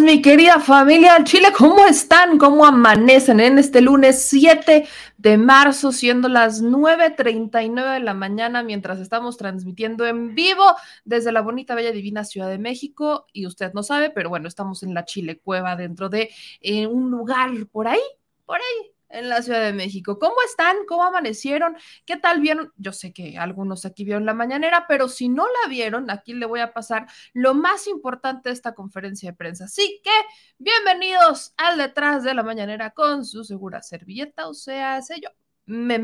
[0.00, 1.48] Mi querida familia del Chile.
[1.56, 2.38] ¿Cómo están?
[2.38, 9.00] ¿Cómo amanecen en este lunes 7 de marzo, siendo las 9.39 de la mañana, mientras
[9.00, 10.64] estamos transmitiendo en vivo
[11.04, 13.26] desde la bonita, bella, divina Ciudad de México?
[13.32, 17.10] Y usted no sabe, pero bueno, estamos en la Chile Cueva, dentro de eh, un
[17.10, 18.00] lugar por ahí,
[18.46, 20.18] por ahí, en la Ciudad de México.
[20.18, 20.76] ¿Cómo están?
[20.86, 21.76] ¿Cómo amanecieron?
[22.04, 22.72] ¿Qué tal vieron?
[22.76, 26.46] Yo sé que algunos aquí vieron la mañanera, pero si no la vieron, aquí le
[26.46, 29.64] voy a pasar lo más importante de esta conferencia de prensa.
[29.64, 30.10] Así que,
[30.58, 35.30] bienvenidos al detrás de la mañanera con su segura servilleta, o sea, sé yo,
[35.66, 35.94] me.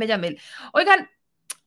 [0.73, 1.09] Oigan,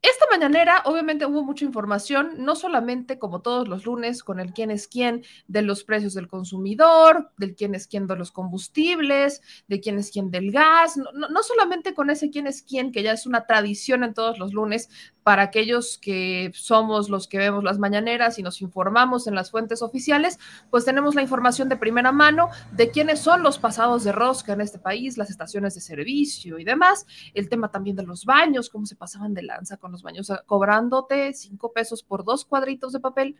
[0.03, 4.69] esta mañanera, obviamente, hubo mucha información, no solamente como todos los lunes, con el quién
[4.69, 9.79] es quién de los precios del consumidor, del quién es quién de los combustibles, de
[9.79, 13.13] quién es quién del gas, no, no, solamente con ese quién es quién, que ya
[13.13, 14.89] es una tradición en todos los lunes
[15.23, 19.81] para aquellos que somos los que vemos las mañaneras y nos informamos en las fuentes
[19.81, 20.37] oficiales,
[20.69, 24.61] pues tenemos la información de primera mano de quiénes son los pasados de rosca en
[24.61, 28.85] este país, las estaciones de servicio y demás, el tema también de los baños, cómo
[28.85, 33.35] se pasaban de lanza con los baños, cobrándote cinco pesos por dos cuadritos de papel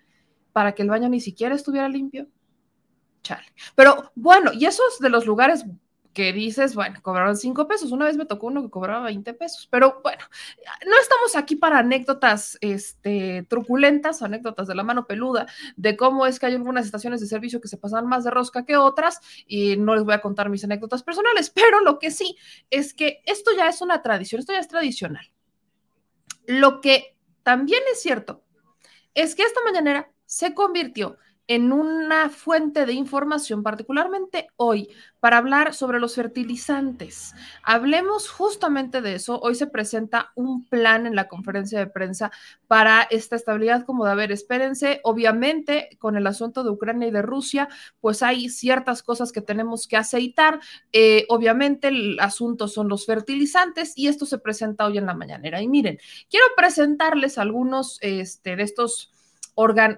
[0.53, 2.27] para que el baño ni siquiera estuviera limpio.
[3.23, 3.45] Chale.
[3.75, 5.65] Pero bueno, y esos de los lugares
[6.13, 7.91] que dices, bueno, cobraron cinco pesos.
[7.91, 10.23] Una vez me tocó uno que cobraba 20 pesos, pero bueno,
[10.85, 16.39] no estamos aquí para anécdotas este, truculentas, anécdotas de la mano peluda, de cómo es
[16.39, 19.75] que hay algunas estaciones de servicio que se pasan más de rosca que otras, y
[19.77, 22.37] no les voy a contar mis anécdotas personales, pero lo que sí
[22.69, 25.31] es que esto ya es una tradición, esto ya es tradicional.
[26.45, 28.43] Lo que también es cierto
[29.13, 34.89] es que esta mañanera se convirtió una fuente de información, particularmente hoy,
[35.19, 37.33] para hablar sobre los fertilizantes.
[37.63, 39.39] Hablemos justamente de eso.
[39.41, 42.31] Hoy se presenta un plan en la conferencia de prensa
[42.67, 47.11] para esta estabilidad, como de, a ver, espérense, obviamente con el asunto de Ucrania y
[47.11, 47.67] de Rusia,
[47.99, 50.59] pues hay ciertas cosas que tenemos que aceitar.
[50.91, 55.61] Eh, obviamente el asunto son los fertilizantes y esto se presenta hoy en la mañanera.
[55.61, 55.99] Y miren,
[56.29, 59.13] quiero presentarles algunos este, de estos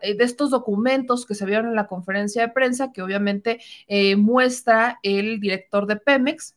[0.01, 4.15] eh, de estos documentos que se vieron en la conferencia de prensa, que obviamente eh,
[4.15, 6.54] muestra el director de Pemex,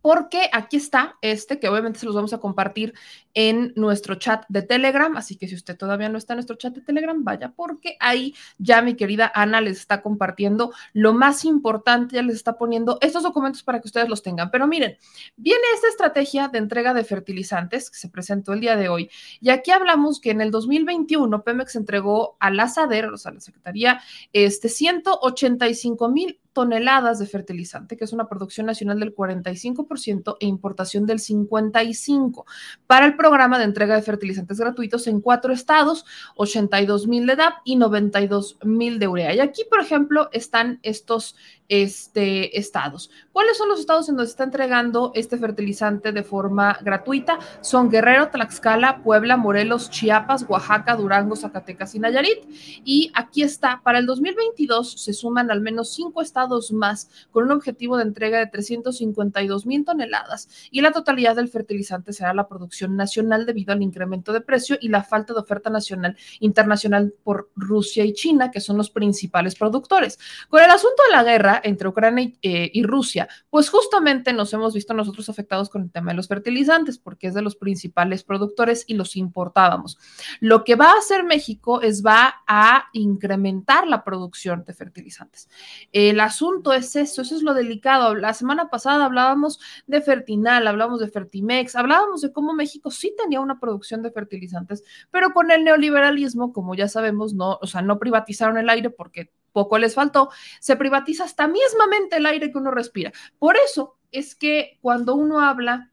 [0.00, 2.94] porque aquí está este, que obviamente se los vamos a compartir
[3.34, 6.74] en nuestro chat de Telegram, así que si usted todavía no está en nuestro chat
[6.74, 12.16] de Telegram, vaya, porque ahí ya mi querida Ana les está compartiendo lo más importante,
[12.16, 14.50] ya les está poniendo estos documentos para que ustedes los tengan.
[14.50, 14.96] Pero miren,
[15.36, 19.10] viene esta estrategia de entrega de fertilizantes que se presentó el día de hoy,
[19.40, 23.40] y aquí hablamos que en el 2021 Pemex entregó a la SADER, o sea, la
[23.40, 24.00] Secretaría,
[24.32, 31.06] este 185 mil toneladas de fertilizante, que es una producción nacional del 45% e importación
[31.06, 32.44] del 55%,
[32.88, 36.04] para el programa de entrega de fertilizantes gratuitos en cuatro estados,
[36.34, 39.32] 82 mil de DAP y 92 mil de urea.
[39.36, 41.36] Y aquí, por ejemplo, están estos
[41.68, 43.10] este, estados.
[43.30, 47.38] ¿Cuáles son los estados en donde se está entregando este fertilizante de forma gratuita?
[47.60, 52.40] Son Guerrero, Tlaxcala, Puebla, Morelos, Chiapas, Oaxaca, Durango, Zacatecas y Nayarit.
[52.84, 57.52] Y aquí está, para el 2022 se suman al menos cinco estados más con un
[57.52, 62.96] objetivo de entrega de 352 mil toneladas y la totalidad del fertilizante será la producción
[62.96, 68.04] nacional debido al incremento de precio y la falta de oferta nacional internacional por Rusia
[68.04, 70.18] y China, que son los principales productores.
[70.48, 74.74] Con el asunto de la guerra, entre Ucrania eh, y, Rusia, pues justamente nos hemos
[74.74, 78.84] visto nosotros afectados con el tema de los fertilizantes, porque es de los principales productores
[78.86, 79.98] y los importábamos.
[80.40, 85.48] Lo que va a hacer México es va a incrementar la producción de fertilizantes.
[85.92, 86.37] El asunto
[86.74, 88.14] es eso, eso es lo delicado.
[88.14, 93.40] La semana pasada hablábamos de Fertinal, hablábamos de Fertimex, hablábamos de cómo México sí tenía
[93.40, 97.98] una producción de fertilizantes, pero con el neoliberalismo, como ya sabemos, no, o sea, no
[97.98, 100.30] privatizaron el aire porque poco les faltó,
[100.60, 103.12] se privatiza hasta mismamente el aire que uno respira.
[103.38, 105.87] Por eso es que cuando uno habla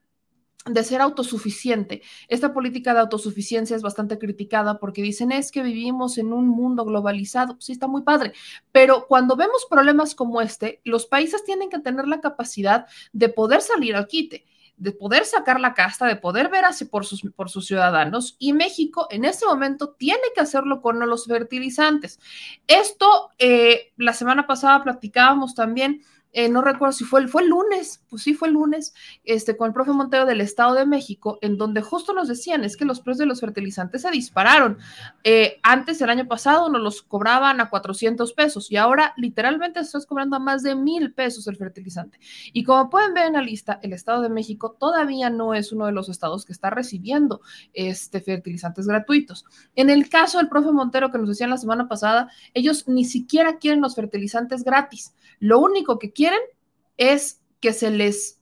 [0.66, 2.02] de ser autosuficiente.
[2.28, 6.86] Esta política de autosuficiencia es bastante criticada porque dicen es que vivimos en un mundo
[6.86, 7.56] globalizado.
[7.60, 8.34] Sí, está muy padre,
[8.72, 13.62] pero cuando vemos problemas como este, los países tienen que tener la capacidad de poder
[13.62, 14.46] salir al quite
[14.78, 18.36] de poder sacar la casta, de poder ver así por sus, por sus ciudadanos.
[18.40, 22.20] Y México en este momento tiene que hacerlo con los fertilizantes.
[22.68, 26.02] Esto, eh, la semana pasada platicábamos también
[26.36, 28.94] eh, no recuerdo si fue el, fue el lunes, pues sí fue el lunes,
[29.24, 32.76] este, con el profe Montero del Estado de México, en donde justo nos decían, es
[32.76, 34.78] que los precios de los fertilizantes se dispararon.
[35.24, 40.06] Eh, antes, el año pasado, nos los cobraban a 400 pesos y ahora literalmente estás
[40.06, 42.20] cobrando a más de mil pesos el fertilizante.
[42.52, 45.86] Y como pueden ver en la lista, el Estado de México todavía no es uno
[45.86, 47.40] de los estados que está recibiendo
[47.74, 49.46] este, fertilizantes gratuitos.
[49.74, 53.58] En el caso del profe Montero que nos decían la semana pasada, ellos ni siquiera
[53.58, 55.16] quieren los fertilizantes gratis.
[55.40, 56.42] Lo único que quieren quieren
[56.98, 58.42] es que se les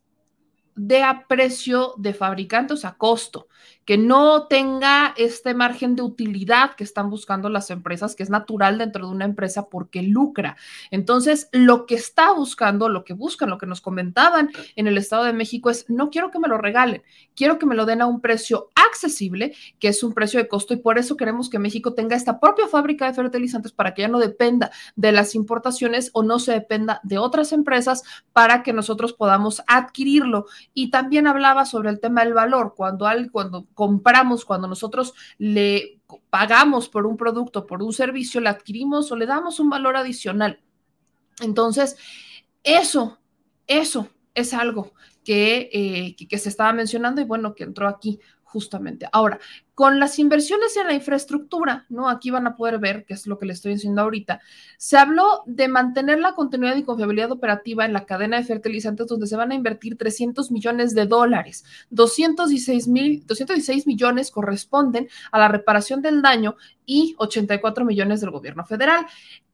[0.75, 3.50] dé a precio de fabricante, o sea, costo
[3.85, 8.77] que no tenga este margen de utilidad que están buscando las empresas, que es natural
[8.77, 10.56] dentro de una empresa porque lucra.
[10.91, 15.24] Entonces, lo que está buscando, lo que buscan, lo que nos comentaban en el Estado
[15.25, 17.03] de México es, no quiero que me lo regalen,
[17.35, 20.74] quiero que me lo den a un precio accesible, que es un precio de costo,
[20.74, 24.07] y por eso queremos que México tenga esta propia fábrica de fertilizantes para que ya
[24.07, 29.13] no dependa de las importaciones o no se dependa de otras empresas para que nosotros
[29.13, 30.45] podamos adquirirlo.
[30.74, 36.02] Y también hablaba sobre el tema del valor, cuando, al, cuando compramos, cuando nosotros le
[36.30, 40.62] pagamos por un producto, por un servicio, le adquirimos o le damos un valor adicional.
[41.42, 41.98] Entonces,
[42.64, 43.20] eso,
[43.68, 44.94] eso es algo
[45.24, 48.20] que, eh, que, que, se estaba mencionando y bueno, que entró aquí
[48.53, 49.07] justamente.
[49.11, 49.39] Ahora,
[49.73, 52.07] con las inversiones en la infraestructura, ¿no?
[52.07, 54.41] Aquí van a poder ver, que es lo que les estoy diciendo ahorita,
[54.77, 59.25] se habló de mantener la continuidad y confiabilidad operativa en la cadena de fertilizantes, donde
[59.25, 61.65] se van a invertir 300 millones de dólares.
[61.89, 66.55] 216, mil, 216 millones corresponden a la reparación del daño
[66.85, 69.07] y 84 millones del gobierno federal.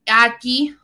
[0.05, 0.75] Aquí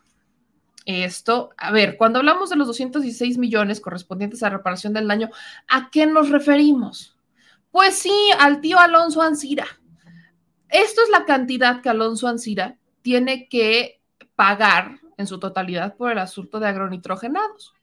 [0.85, 5.29] esto, a ver, cuando hablamos de los 216 millones correspondientes a reparación del daño,
[5.67, 7.14] ¿a qué nos referimos?
[7.75, 9.67] Pues sí, al tío Alonso Ancira.
[10.69, 14.01] Esto es la cantidad que Alonso Ancira tiene que
[14.33, 17.73] pagar en su totalidad por el asunto de agronitrogenados.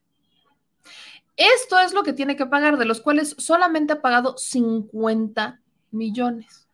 [1.37, 5.61] Esto es lo que tiene que pagar, de los cuales solamente ha pagado 50
[5.91, 6.71] millones.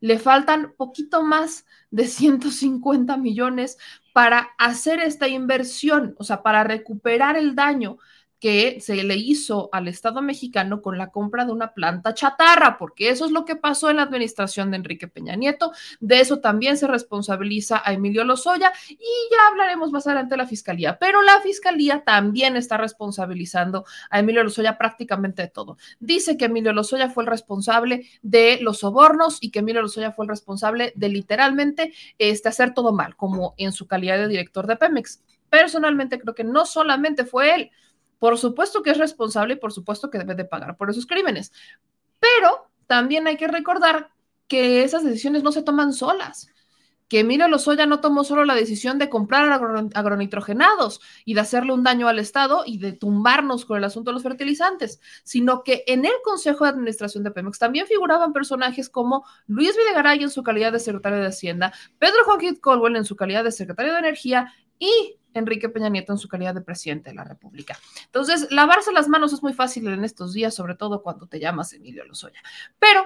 [0.00, 3.76] Le faltan poquito más de 150 millones
[4.14, 7.98] para hacer esta inversión, o sea, para recuperar el daño
[8.44, 13.08] que se le hizo al Estado mexicano con la compra de una planta chatarra, porque
[13.08, 15.72] eso es lo que pasó en la administración de Enrique Peña Nieto.
[15.98, 20.46] De eso también se responsabiliza a Emilio Lozoya y ya hablaremos más adelante de la
[20.46, 25.78] fiscalía, pero la fiscalía también está responsabilizando a Emilio Lozoya prácticamente de todo.
[25.98, 30.26] Dice que Emilio Lozoya fue el responsable de los sobornos y que Emilio Lozoya fue
[30.26, 34.76] el responsable de literalmente este, hacer todo mal, como en su calidad de director de
[34.76, 35.22] Pemex.
[35.48, 37.70] Personalmente creo que no solamente fue él,
[38.24, 41.52] por supuesto que es responsable y por supuesto que debe de pagar por esos crímenes.
[42.18, 44.12] Pero también hay que recordar
[44.48, 46.48] que esas decisiones no se toman solas
[47.06, 49.52] que Emilio Lozoya no tomó solo la decisión de comprar
[49.92, 54.14] agronitrogenados y de hacerle un daño al Estado y de tumbarnos con el asunto de
[54.14, 59.26] los fertilizantes, sino que en el Consejo de Administración de Pemex también figuraban personajes como
[59.46, 63.44] Luis Videgaray en su calidad de secretario de Hacienda, Pedro Joaquín Colwell en su calidad
[63.44, 67.24] de secretario de Energía y Enrique Peña Nieto en su calidad de presidente de la
[67.24, 67.78] República.
[68.06, 71.72] Entonces, lavarse las manos es muy fácil en estos días, sobre todo cuando te llamas
[71.72, 72.40] Emilio Lozoya.
[72.78, 73.04] Pero,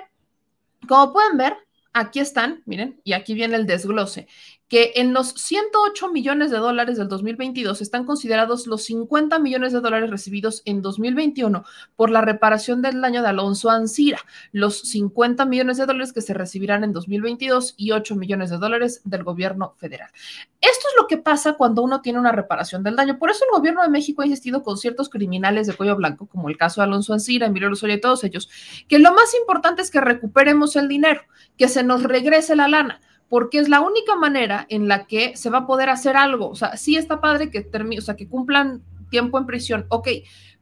[0.87, 1.57] como pueden ver,
[1.93, 4.29] aquí están, miren, y aquí viene el desglose
[4.69, 9.81] que en los 108 millones de dólares del 2022 están considerados los 50 millones de
[9.81, 11.65] dólares recibidos en 2021
[11.97, 14.21] por la reparación del daño de Alonso Ancira,
[14.53, 19.01] los 50 millones de dólares que se recibirán en 2022 y 8 millones de dólares
[19.05, 20.11] del gobierno federal.
[20.61, 23.19] Esto es lo que pasa cuando uno tiene una reparación del daño.
[23.19, 26.49] Por eso el gobierno de México ha insistido con ciertos criminales de cuello blanco, como
[26.49, 28.51] el caso de Alonso Ancira, Emilio Lozoya y todos ellos,
[28.87, 31.23] que lo más importante es que recuperemos el dinero,
[31.57, 35.51] que se nos regrese la lana porque es la única manera en la que se
[35.51, 36.49] va a poder hacer algo.
[36.49, 40.09] O sea, sí está padre que termine, o sea, que cumplan tiempo en prisión, ok,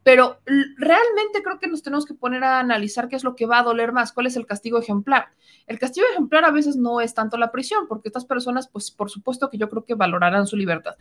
[0.02, 0.38] pero
[0.76, 3.64] realmente creo que nos tenemos que poner a analizar qué es lo que va a
[3.64, 5.30] doler más, cuál es el castigo ejemplar.
[5.66, 9.10] El castigo ejemplar a veces no es tanto la prisión, porque estas personas, pues por
[9.10, 10.94] supuesto que yo creo que valorarán su libertad,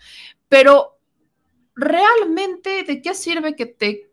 [0.50, 0.98] pero
[1.76, 4.10] realmente, ¿de qué sirve que te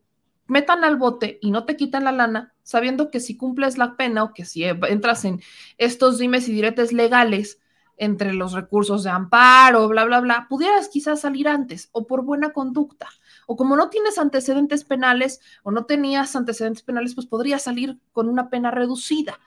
[0.53, 4.23] metan al bote y no te quitan la lana, sabiendo que si cumples la pena
[4.23, 5.41] o que si entras en
[5.79, 7.59] estos dimes y diretes legales
[7.97, 12.53] entre los recursos de amparo, bla, bla, bla, pudieras quizás salir antes o por buena
[12.53, 13.09] conducta.
[13.47, 18.29] O como no tienes antecedentes penales o no tenías antecedentes penales, pues podrías salir con
[18.29, 19.41] una pena reducida.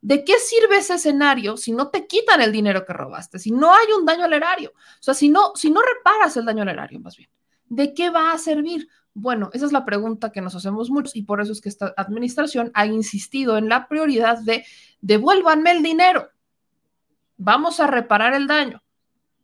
[0.00, 3.72] ¿De qué sirve ese escenario si no te quitan el dinero que robaste, si no
[3.72, 4.72] hay un daño al erario?
[4.74, 7.30] O sea, si no, si no reparas el daño al erario, más bien.
[7.68, 8.88] ¿De qué va a servir?
[9.14, 11.92] Bueno, esa es la pregunta que nos hacemos muchos y por eso es que esta
[11.96, 14.64] administración ha insistido en la prioridad de
[15.00, 16.30] devuélvanme el dinero,
[17.36, 18.82] vamos a reparar el daño.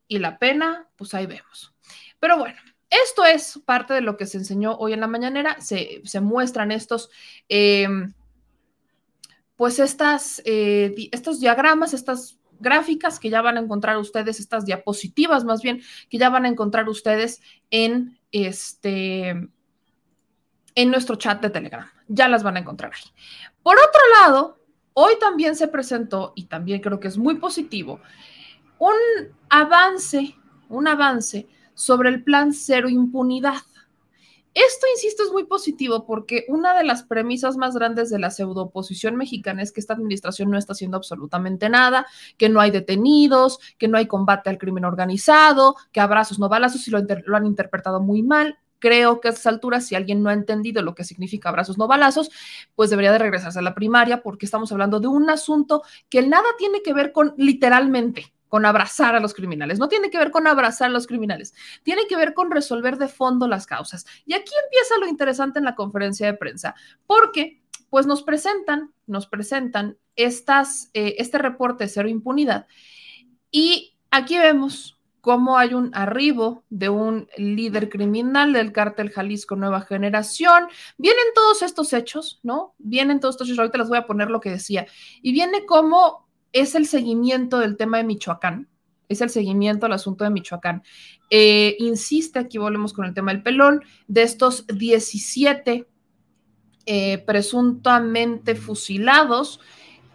[0.08, 1.74] Y la pena, pues ahí vemos.
[2.20, 2.56] Pero bueno,
[2.90, 7.10] esto es parte de lo que se enseñó hoy en la mañanera, se, muestran estos...
[7.48, 8.12] Em,
[9.56, 15.44] pues estas, eh, estos diagramas, estas gráficas que ya van a encontrar ustedes, estas diapositivas
[15.44, 15.80] más bien,
[16.10, 19.48] que ya van a encontrar ustedes en este
[20.76, 21.90] en nuestro chat de Telegram.
[22.06, 23.10] Ya las van a encontrar ahí.
[23.64, 24.58] Por otro lado,
[24.92, 27.98] hoy también se presentó, y también creo que es muy positivo,
[28.78, 28.94] un
[29.48, 30.36] avance,
[30.68, 33.62] un avance sobre el plan cero impunidad.
[34.54, 39.14] Esto, insisto, es muy positivo porque una de las premisas más grandes de la pseudo-oposición
[39.14, 42.06] mexicana es que esta administración no está haciendo absolutamente nada,
[42.38, 46.88] que no hay detenidos, que no hay combate al crimen organizado, que abrazos no balazos
[46.88, 48.58] y lo, lo han interpretado muy mal.
[48.78, 51.86] Creo que a estas alturas, si alguien no ha entendido lo que significa abrazos no
[51.88, 52.30] balazos,
[52.74, 56.46] pues debería de regresarse a la primaria porque estamos hablando de un asunto que nada
[56.58, 60.46] tiene que ver con literalmente con abrazar a los criminales, no tiene que ver con
[60.46, 61.52] abrazar a los criminales,
[61.82, 64.06] tiene que ver con resolver de fondo las causas.
[64.24, 66.74] Y aquí empieza lo interesante en la conferencia de prensa,
[67.06, 72.66] porque pues nos presentan, nos presentan eh, este reporte de cero impunidad.
[73.50, 74.95] Y aquí vemos
[75.26, 80.68] cómo hay un arribo de un líder criminal del cártel Jalisco Nueva Generación.
[80.98, 82.76] Vienen todos estos hechos, ¿no?
[82.78, 84.86] Vienen todos estos hechos, ahorita les voy a poner lo que decía.
[85.22, 88.68] Y viene como es el seguimiento del tema de Michoacán,
[89.08, 90.84] es el seguimiento al asunto de Michoacán.
[91.28, 95.88] Eh, insiste, aquí volvemos con el tema del pelón, de estos 17
[96.86, 99.58] eh, presuntamente fusilados,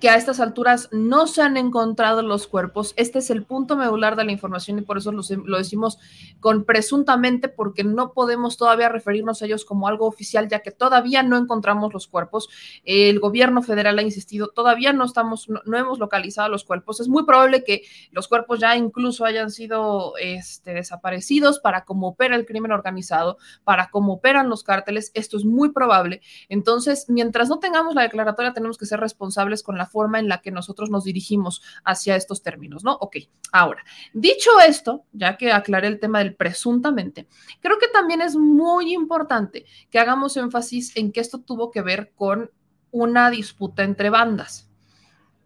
[0.02, 2.94] que a estas alturas no se han encontrado los cuerpos.
[2.98, 5.22] Este es el punto medular de la información y por eso lo,
[5.58, 6.00] decimos
[6.40, 11.22] con presuntamente porque no podemos todavía referirnos a ellos como algo oficial ya que todavía
[11.22, 12.50] no encontramos los cuerpos.
[12.84, 17.00] El gobierno federal ha insistido, todavía no estamos, no, hemos localizado los cuerpos.
[17.00, 22.36] Es muy probable que los cuerpos ya incluso hayan sido este, desaparecidos para cómo opera
[22.36, 25.12] el crimen organizado, para cómo operan los cárteles.
[25.14, 26.22] Esto es muy probable.
[26.50, 30.42] Entonces, mientras no tengamos la declaratoria, tenemos que ser responsables con la forma en la
[30.42, 32.94] que nosotros nos dirigimos hacia estos términos, ¿no?
[33.02, 33.18] Ok,
[33.52, 33.84] ahora,
[34.14, 37.28] dicho esto, ya que aclaré el tema del presuntamente,
[37.60, 42.14] creo que también es muy importante que hagamos énfasis en que esto tuvo que ver
[42.16, 42.50] con
[42.92, 44.71] una disputa entre bandas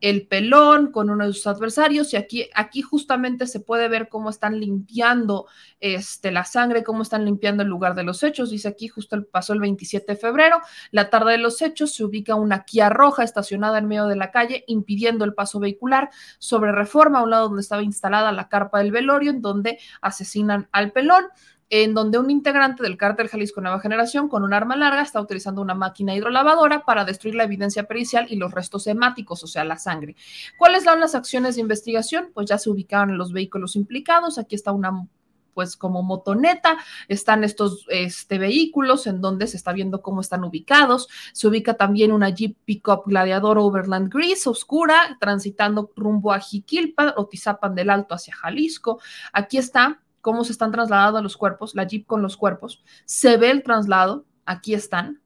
[0.05, 4.29] el pelón con uno de sus adversarios y aquí, aquí justamente se puede ver cómo
[4.29, 5.47] están limpiando
[5.79, 8.51] este, la sangre, cómo están limpiando el lugar de los hechos.
[8.51, 10.59] Dice aquí justo el, pasó el 27 de febrero,
[10.91, 14.29] la tarde de los hechos se ubica una Kia roja estacionada en medio de la
[14.29, 18.77] calle impidiendo el paso vehicular sobre reforma a un lado donde estaba instalada la carpa
[18.77, 21.25] del velorio en donde asesinan al pelón
[21.69, 25.61] en donde un integrante del cártel Jalisco Nueva Generación con un arma larga está utilizando
[25.61, 29.77] una máquina hidrolavadora para destruir la evidencia pericial y los restos hemáticos, o sea, la
[29.77, 30.15] sangre.
[30.57, 32.31] ¿Cuáles son las acciones de investigación?
[32.33, 34.37] Pues ya se ubicaron los vehículos implicados.
[34.37, 35.07] Aquí está una
[35.55, 41.07] pues como motoneta, están estos este, vehículos en donde se está viendo cómo están ubicados.
[41.31, 47.27] Se ubica también una Jeep Pickup Gladiador Overland Gris oscura, transitando rumbo a Jiquilpa o
[47.27, 48.99] Tizapan del Alto hacia Jalisco.
[49.31, 52.83] Aquí está cómo se están trasladando los cuerpos, la Jeep con los cuerpos.
[53.05, 55.21] Se ve el traslado, aquí están.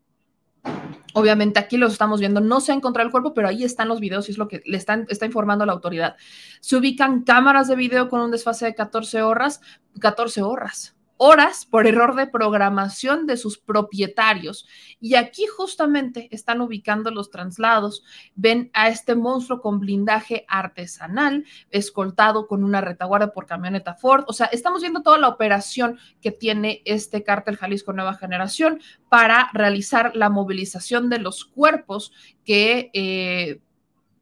[1.14, 4.02] Obviamente aquí los estamos viendo, no se ha encontrado el cuerpo, pero ahí están los
[4.02, 6.18] videos y es lo que le están, está informando la autoridad.
[6.60, 9.62] Se ubican cámaras de video con un desfase de 14 horas,
[10.02, 14.66] 14 horas, horas por error de programación de sus propietarios.
[15.02, 18.04] Y aquí justamente están ubicando los traslados.
[18.36, 24.24] Ven a este monstruo con blindaje artesanal, escoltado con una retaguardia por camioneta Ford.
[24.28, 29.50] O sea, estamos viendo toda la operación que tiene este cártel Jalisco Nueva Generación para
[29.54, 32.14] realizar la movilización de los cuerpos
[32.46, 32.90] que...
[32.94, 33.62] Eh,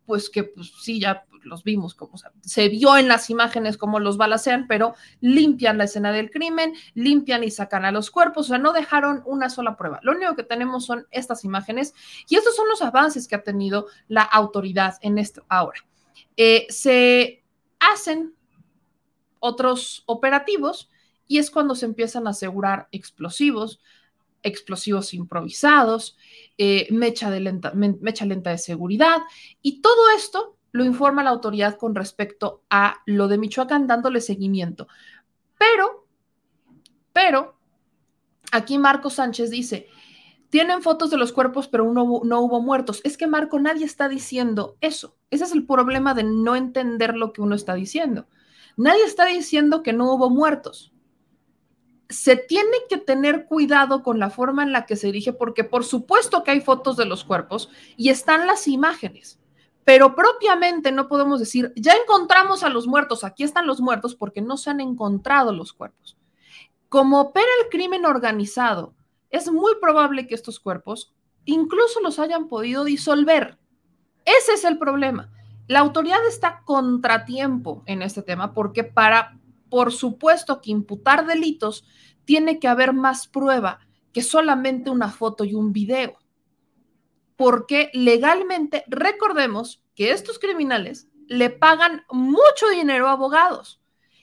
[0.07, 4.17] pues que pues, sí, ya los vimos, como se vio en las imágenes cómo los
[4.17, 8.57] balacean, pero limpian la escena del crimen, limpian y sacan a los cuerpos, o sea,
[8.57, 9.99] no dejaron una sola prueba.
[10.03, 11.93] Lo único que tenemos son estas imágenes
[12.29, 15.45] y estos son los avances que ha tenido la autoridad en esto.
[15.49, 15.79] Ahora,
[16.35, 17.43] eh, se
[17.79, 18.35] hacen
[19.39, 20.89] otros operativos
[21.27, 23.81] y es cuando se empiezan a asegurar explosivos,
[24.43, 26.17] explosivos improvisados,
[26.57, 29.19] eh, mecha, de lenta, mecha lenta de seguridad
[29.61, 34.87] y todo esto lo informa la autoridad con respecto a lo de Michoacán dándole seguimiento.
[35.57, 36.07] Pero,
[37.11, 37.57] pero,
[38.51, 39.87] aquí Marco Sánchez dice,
[40.49, 43.01] tienen fotos de los cuerpos, pero no, no hubo muertos.
[43.03, 45.17] Es que Marco, nadie está diciendo eso.
[45.31, 48.27] Ese es el problema de no entender lo que uno está diciendo.
[48.77, 50.93] Nadie está diciendo que no hubo muertos.
[52.09, 55.83] se tiene que tener cuidado con la forma en la que se dirige, porque por
[55.83, 59.39] supuesto que hay fotos de los cuerpos y están las imágenes,
[59.87, 64.41] pero propiamente no podemos decir, ya encontramos a los muertos, aquí están los muertos, porque
[64.41, 66.17] no se han encontrado los cuerpos.
[66.89, 68.93] Como opera el crimen organizado,
[69.29, 71.13] es muy probable que estos cuerpos
[71.45, 73.59] incluso los hayan podido disolver.
[74.25, 75.31] Ese es el problema.
[75.67, 79.39] La autoridad está contratiempo en este tema porque para
[79.69, 81.85] por supuesto que imputar delitos
[82.25, 83.79] tiene que haber más prueba
[84.11, 86.17] que solamente una foto y un video.
[87.37, 93.79] Porque legalmente, recordemos que estos criminales le pagan mucho dinero a abogados.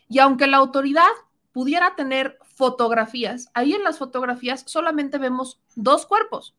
[0.08, 1.08] Y aunque la autoridad
[1.52, 6.54] pudiera tener fotografías, ahí en las fotografías solamente vemos dos cuerpos.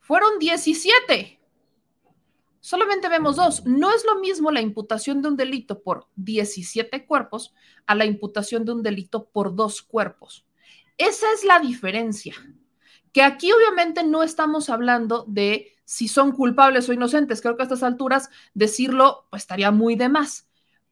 [0.00, 1.38] Fueron 17
[2.62, 3.66] solamente vemos dos.
[3.66, 7.52] No es lo mismo la imputación de un delito por 17 cuerpos
[7.86, 10.46] a la imputación de un delito por dos cuerpos.
[10.96, 12.34] Esa es la diferencia.
[13.12, 17.40] Que aquí obviamente no estamos hablando de si son culpables o inocentes.
[17.40, 20.48] Creo que a estas alturas decirlo pues, estaría muy de más.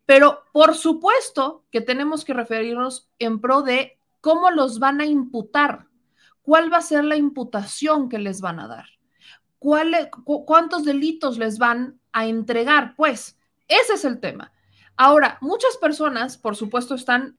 [0.06, 5.86] Pero por supuesto que tenemos que referirnos en pro de cómo los van a imputar,
[6.42, 8.86] cuál va a ser la imputación que les van a dar
[9.60, 12.94] cuántos delitos les van a entregar.
[12.96, 14.52] Pues ese es el tema.
[14.96, 17.38] Ahora, muchas personas, por supuesto, están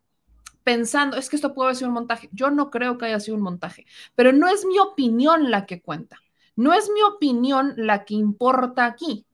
[0.72, 2.30] pensando, es que esto puede ser un montaje.
[2.32, 3.86] Yo no creo que haya sido un montaje,
[4.16, 6.18] pero no es mi opinión la que cuenta.
[6.56, 9.26] No es mi opinión la que importa aquí.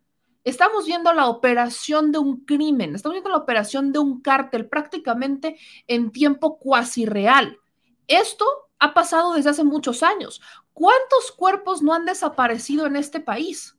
[0.43, 5.59] Estamos viendo la operación de un crimen, estamos viendo la operación de un cártel prácticamente
[5.85, 7.59] en tiempo cuasi real.
[8.07, 8.45] Esto
[8.79, 10.41] ha pasado desde hace muchos años.
[10.73, 13.76] ¿Cuántos cuerpos no han desaparecido en este país?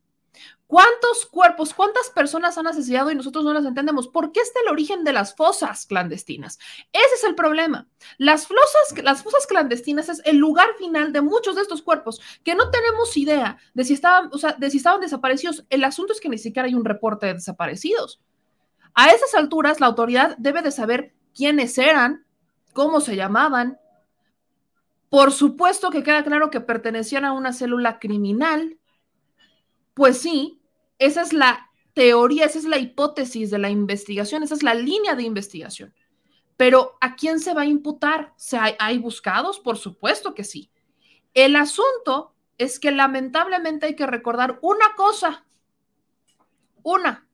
[0.69, 4.07] ¿Cuántos cuerpos, cuántas personas han asesinado y nosotros no las entendemos?
[4.07, 6.59] ¿Por qué está el origen de las fosas clandestinas?
[6.93, 7.89] Ese es el problema.
[8.19, 12.55] Las fosas, las fosas clandestinas es el lugar final de muchos de estos cuerpos que
[12.55, 15.65] no tenemos idea de si estaban, o sea, de si estaban desaparecidos.
[15.71, 18.21] El asunto es que ni siquiera hay un reporte de desaparecidos.
[18.93, 22.27] A esas alturas, la autoridad debe de saber quiénes eran,
[22.75, 23.79] cómo se llamaban,
[25.09, 28.79] por supuesto que queda claro que pertenecían a una célula criminal.
[29.95, 30.58] Pues sí,
[30.99, 35.15] esa es la teoría, esa es la hipótesis de la investigación, esa es la línea
[35.15, 35.95] de investigación.
[36.57, 38.35] Pero ¿a quién se va a imputar?
[38.53, 39.61] ¿Hay, ¿Hay buscados?
[39.61, 40.71] Por supuesto que sí.
[41.35, 45.45] El asunto es que lamentablemente hay que recordar una cosa.
[46.83, 47.29] Una,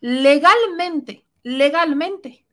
[0.00, 2.46] legalmente, legalmente,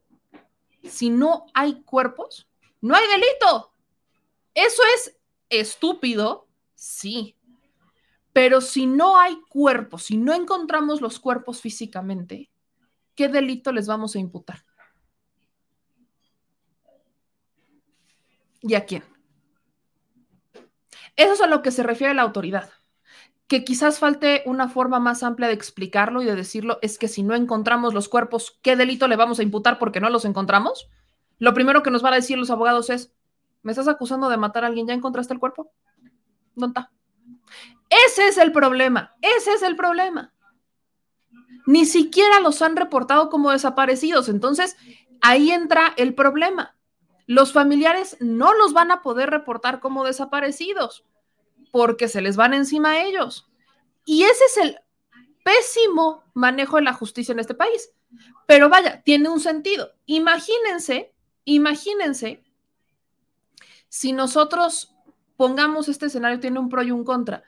[0.84, 2.48] si no hay cuerpos,
[2.82, 3.74] no hay delito.
[4.54, 5.18] Eso es
[5.50, 7.38] estúpido, sí.
[8.34, 12.50] Pero si no hay cuerpos, si no encontramos los cuerpos físicamente,
[13.16, 14.66] ¿qué delito les vamos a imputar?
[18.62, 19.04] ¿Y a quién?
[21.16, 22.72] Eso es a lo que se refiere la autoridad.
[23.48, 27.24] Que quizás falte una forma más amplia de explicarlo y de decirlo es que si
[27.24, 30.90] no encontramos los cuerpos, ¿qué delito le vamos a imputar porque no los encontramos?
[31.40, 33.14] Lo primero que nos van a decir los abogados es,
[33.64, 34.86] ¿Me estás acusando de matar a alguien?
[34.86, 35.72] ¿Ya encontraste el cuerpo?
[36.54, 36.92] ¿Dónde está?
[38.08, 39.16] Ese es el problema.
[39.22, 40.34] Ese es el problema.
[41.66, 44.30] Ni siquiera los han reportado como desaparecidos.
[44.30, 44.76] Entonces,
[45.22, 46.76] ahí entra el problema.
[47.26, 51.06] Los familiares no los van a poder reportar como desaparecidos
[51.72, 53.50] porque se les van encima a ellos.
[54.06, 54.80] Y ese es el
[55.44, 57.92] pésimo manejo de la justicia en este país.
[58.48, 59.92] Pero vaya, tiene un sentido.
[60.06, 61.14] Imagínense,
[61.46, 62.44] imagínense
[63.88, 64.94] si nosotros
[65.38, 67.44] pongamos este escenario, tiene un pro y un contra.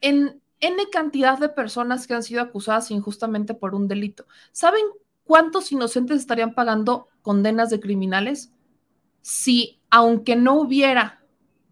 [0.00, 4.84] En N cantidad de personas que han sido acusadas injustamente por un delito, ¿saben
[5.24, 8.52] cuántos inocentes estarían pagando condenas de criminales?
[9.22, 11.24] Si, aunque no hubiera,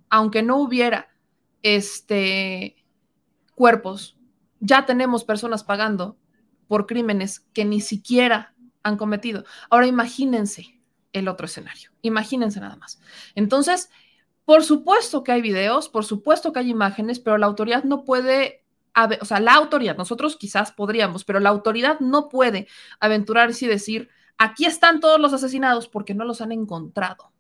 [0.09, 1.09] aunque no hubiera
[1.63, 2.77] este
[3.55, 4.17] cuerpos,
[4.61, 6.17] ya tenemos personas pagando
[6.67, 9.45] por crímenes que ni siquiera han cometido.
[9.71, 10.81] Ahora imagínense
[11.13, 11.91] el otro escenario.
[12.03, 13.01] Imagínense nada más.
[13.35, 13.91] Entonces,
[14.49, 18.65] por supuesto que hay videos, por supuesto que hay imágenes, pero la autoridad no puede,
[19.21, 22.67] o sea, la autoridad, nosotros quizás podríamos, pero la autoridad no puede
[22.99, 24.09] aventurarse y decir,
[24.39, 27.31] aquí están todos los asesinados porque no los han encontrado.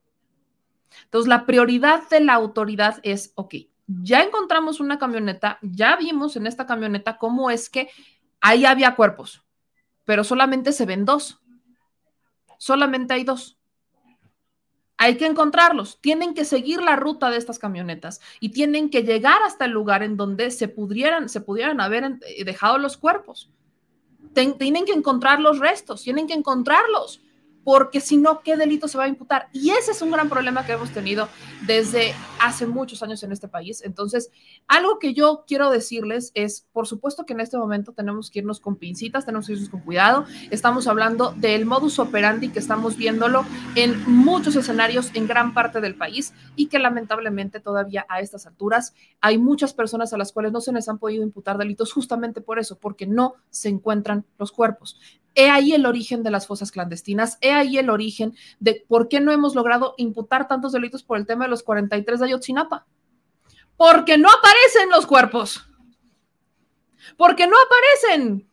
[1.04, 3.54] Entonces, la prioridad de la autoridad es, ok,
[3.86, 7.88] ya encontramos una camioneta, ya vimos en esta camioneta cómo es que
[8.42, 9.42] ahí había cuerpos,
[10.04, 11.40] pero solamente se ven dos.
[12.58, 13.57] Solamente hay dos
[14.98, 19.40] hay que encontrarlos, tienen que seguir la ruta de estas camionetas y tienen que llegar
[19.44, 23.50] hasta el lugar en donde se pudieran, se pudieran haber eh, dejado los cuerpos.
[24.34, 27.22] tienen que encontrar los restos, tienen que encontrarlos,
[27.68, 29.50] porque si no, ¿qué delito se va a imputar?
[29.52, 31.28] Y ese es un gran problema que hemos tenido
[31.66, 33.82] desde hace muchos años en este país.
[33.84, 34.30] Entonces,
[34.66, 38.58] algo que yo quiero decirles es, por supuesto que en este momento tenemos que irnos
[38.58, 40.24] con pincitas, tenemos que irnos con cuidado.
[40.50, 45.94] Estamos hablando del modus operandi que estamos viéndolo en muchos escenarios en gran parte del
[45.94, 50.62] país y que lamentablemente todavía a estas alturas hay muchas personas a las cuales no
[50.62, 54.98] se les han podido imputar delitos justamente por eso, porque no se encuentran los cuerpos.
[55.40, 59.20] He ahí el origen de las fosas clandestinas, he ahí el origen de por qué
[59.20, 62.86] no hemos logrado imputar tantos delitos por el tema de los 43 de Ayotzinapa.
[63.76, 65.68] Porque no aparecen los cuerpos.
[67.16, 68.50] Porque no aparecen.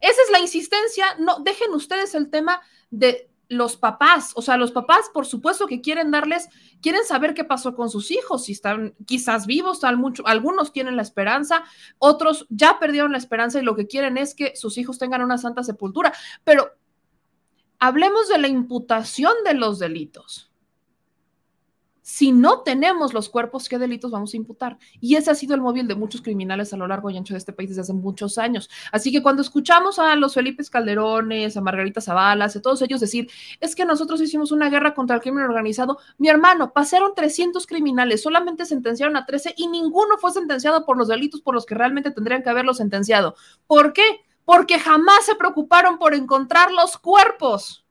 [0.00, 1.06] Esa es la insistencia.
[1.18, 5.80] No, dejen ustedes el tema de los papás, o sea, los papás, por supuesto que
[5.80, 6.48] quieren darles,
[6.82, 10.96] quieren saber qué pasó con sus hijos, si están quizás vivos, tal mucho, algunos tienen
[10.96, 11.64] la esperanza,
[11.98, 15.38] otros ya perdieron la esperanza y lo que quieren es que sus hijos tengan una
[15.38, 16.12] santa sepultura.
[16.44, 16.72] Pero
[17.78, 20.48] hablemos de la imputación de los delitos
[22.08, 24.78] si no tenemos los cuerpos, ¿qué delitos vamos a imputar?
[24.98, 27.38] Y ese ha sido el móvil de muchos criminales a lo largo y ancho de
[27.38, 28.70] este país desde hace muchos años.
[28.92, 33.28] Así que cuando escuchamos a los Felipe Calderones, a Margarita Zabalas, a todos ellos decir,
[33.60, 38.22] es que nosotros hicimos una guerra contra el crimen organizado, mi hermano, pasaron 300 criminales,
[38.22, 42.10] solamente sentenciaron a 13 y ninguno fue sentenciado por los delitos por los que realmente
[42.10, 43.36] tendrían que haberlo sentenciado.
[43.66, 44.24] ¿Por qué?
[44.48, 47.84] Porque jamás se preocuparon por encontrar los cuerpos.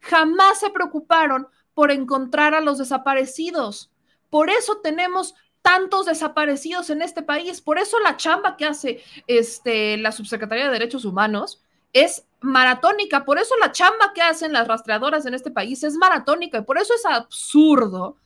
[0.00, 3.90] Jamás se preocuparon por encontrar a los desaparecidos.
[4.28, 7.62] Por eso tenemos tantos desaparecidos en este país.
[7.62, 11.62] Por eso la chamba que hace este, la Subsecretaría de Derechos Humanos
[11.94, 13.24] es maratónica.
[13.24, 16.58] Por eso la chamba que hacen las rastreadoras en este país es maratónica.
[16.58, 18.18] Y por eso es absurdo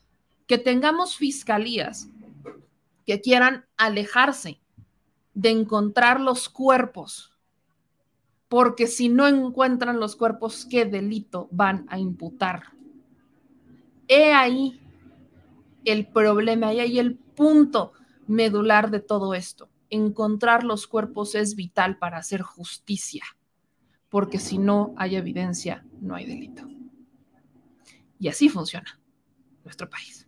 [0.49, 2.09] que tengamos fiscalías
[3.07, 4.61] que quieran alejarse
[5.35, 7.30] de encontrar los cuerpos.
[8.51, 12.65] Porque si no encuentran los cuerpos, ¿qué delito van a imputar?
[14.09, 14.81] He ahí
[15.85, 17.93] el problema, he ahí el punto
[18.27, 19.71] medular de todo esto.
[19.89, 23.23] Encontrar los cuerpos es vital para hacer justicia,
[24.09, 26.67] porque si no hay evidencia, no hay delito.
[28.19, 28.99] Y así funciona
[29.63, 30.27] nuestro país.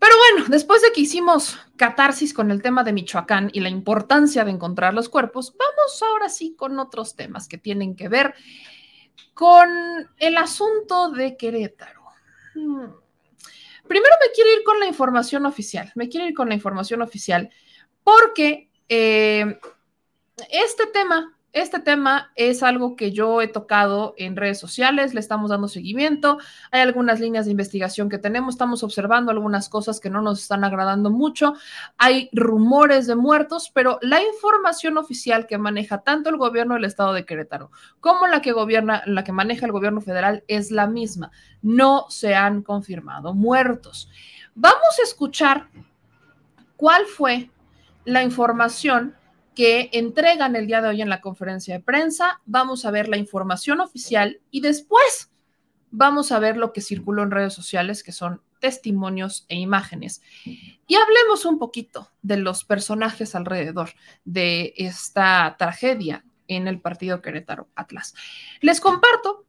[0.00, 4.44] Pero bueno, después de que hicimos catarsis con el tema de Michoacán y la importancia
[4.44, 8.34] de encontrar los cuerpos, vamos ahora sí con otros temas que tienen que ver
[9.34, 9.68] con
[10.16, 12.02] el asunto de Querétaro.
[12.54, 12.86] Hmm.
[13.86, 17.50] Primero me quiero ir con la información oficial, me quiero ir con la información oficial
[18.02, 19.58] porque eh,
[20.50, 25.50] este tema este tema es algo que yo he tocado en redes sociales, le estamos
[25.50, 26.38] dando seguimiento,
[26.70, 30.62] hay algunas líneas de investigación que tenemos, estamos observando algunas cosas que no nos están
[30.62, 31.54] agradando mucho,
[31.98, 37.12] hay rumores de muertos, pero la información oficial que maneja tanto el gobierno del estado
[37.12, 41.30] de Querétaro como la que gobierna, la que maneja el gobierno federal es la misma.
[41.62, 44.08] No se han confirmado muertos.
[44.54, 45.68] Vamos a escuchar
[46.76, 47.50] cuál fue
[48.04, 49.14] la información
[49.54, 52.40] que entregan el día de hoy en la conferencia de prensa.
[52.46, 55.30] Vamos a ver la información oficial y después
[55.90, 60.22] vamos a ver lo que circuló en redes sociales, que son testimonios e imágenes.
[60.44, 63.90] Y hablemos un poquito de los personajes alrededor
[64.24, 68.14] de esta tragedia en el partido Querétaro Atlas.
[68.60, 69.46] Les comparto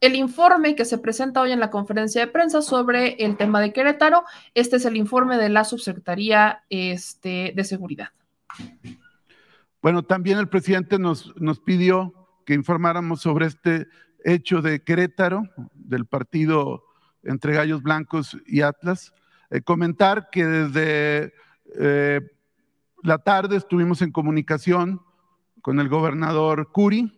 [0.00, 3.72] el informe que se presenta hoy en la conferencia de prensa sobre el tema de
[3.72, 4.24] Querétaro.
[4.54, 8.08] Este es el informe de la Subsecretaría este, de Seguridad.
[9.84, 12.14] Bueno, también el presidente nos, nos pidió
[12.46, 13.86] que informáramos sobre este
[14.24, 15.42] hecho de Querétaro,
[15.74, 16.86] del partido
[17.22, 19.12] entre Gallos Blancos y Atlas.
[19.50, 21.34] Eh, comentar que desde
[21.78, 22.22] eh,
[23.02, 25.02] la tarde estuvimos en comunicación
[25.60, 27.12] con el gobernador Curi,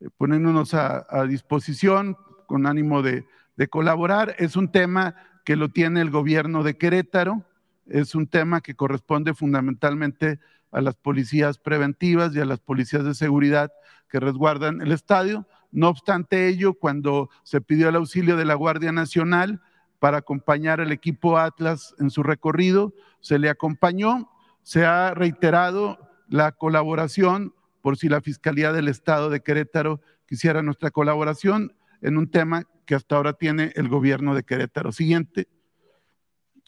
[0.00, 2.16] eh, poniéndonos a, disposición
[2.48, 4.34] con ánimo de, de colaborar.
[4.40, 7.44] Es un tema que lo tiene el gobierno de Querétaro,
[7.86, 10.40] es un tema que corresponde fundamentalmente
[10.74, 13.72] a las policías preventivas y a las policías de seguridad
[14.10, 15.46] que resguardan el estadio.
[15.70, 19.62] No obstante ello, cuando se pidió el auxilio de la Guardia Nacional
[20.00, 24.30] para acompañar al equipo Atlas en su recorrido, se le acompañó,
[24.62, 30.90] se ha reiterado la colaboración por si la Fiscalía del Estado de Querétaro quisiera nuestra
[30.90, 34.90] colaboración en un tema que hasta ahora tiene el gobierno de Querétaro.
[34.90, 35.48] Siguiente.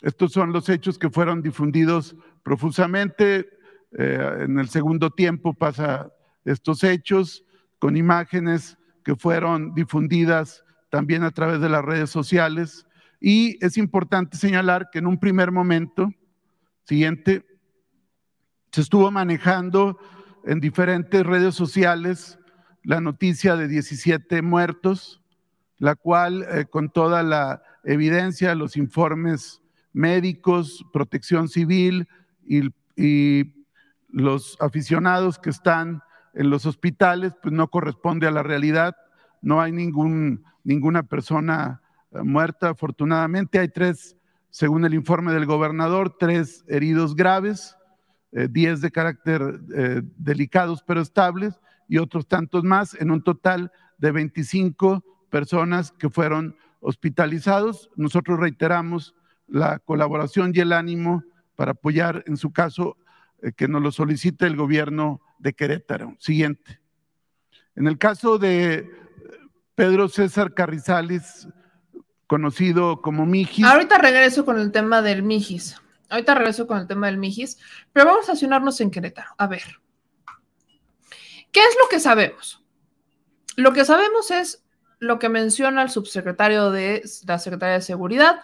[0.01, 3.56] Estos son los hechos que fueron difundidos profusamente.
[3.98, 6.12] Eh, en el segundo tiempo pasa
[6.44, 7.44] estos hechos
[7.78, 12.87] con imágenes que fueron difundidas también a través de las redes sociales.
[13.20, 16.12] Y es importante señalar que en un primer momento,
[16.85, 17.44] siguiente,
[18.72, 19.98] se estuvo manejando
[20.44, 22.38] en diferentes redes sociales
[22.82, 25.22] la noticia de 17 muertos,
[25.78, 29.61] la cual eh, con toda la evidencia, los informes
[29.92, 32.09] médicos, protección civil
[32.46, 33.54] y,
[34.09, 36.03] los aficionados que están
[36.35, 38.97] en los hospitales, pues no corresponde a la realidad.
[39.42, 41.81] No hay ningún, ninguna persona
[42.12, 43.59] eh, muerta, afortunadamente.
[43.59, 44.16] Hay tres,
[44.51, 47.77] según el informe del gobernador, tres heridos graves,
[48.33, 49.61] eh, diez de carácter
[50.16, 56.57] delicados pero estables y otros tantos más, en un total de 25 personas que fueron
[56.81, 57.90] hospitalizados.
[57.97, 59.14] Nosotros reiteramos
[59.47, 61.23] la colaboración y el ánimo
[61.55, 63.06] para apoyar, en su caso, eh,
[63.54, 66.16] que nos lo solicite el gobierno de Querétaro.
[66.18, 66.80] Siguiente.
[67.74, 68.90] En el caso de
[69.74, 71.48] Pedro César Carrizales,
[72.26, 73.64] conocido como Mijis.
[73.64, 75.80] Ahorita regreso con el tema del Mijis.
[76.09, 77.59] Ahorita regreso con el tema del Mijis,
[77.92, 79.30] pero vamos a accionarnos en Querétaro.
[79.38, 79.80] A ver.
[81.52, 82.62] ¿Qué es lo que sabemos?
[83.56, 84.64] Lo que sabemos es
[84.98, 88.40] lo que menciona el subsecretario de la Secretaría de Seguridad,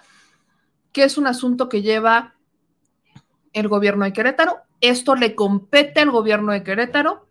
[0.92, 2.34] que es un asunto que lleva
[3.52, 4.62] el gobierno de Querétaro.
[4.83, 7.29] Esto le compete al gobierno de Querétaro,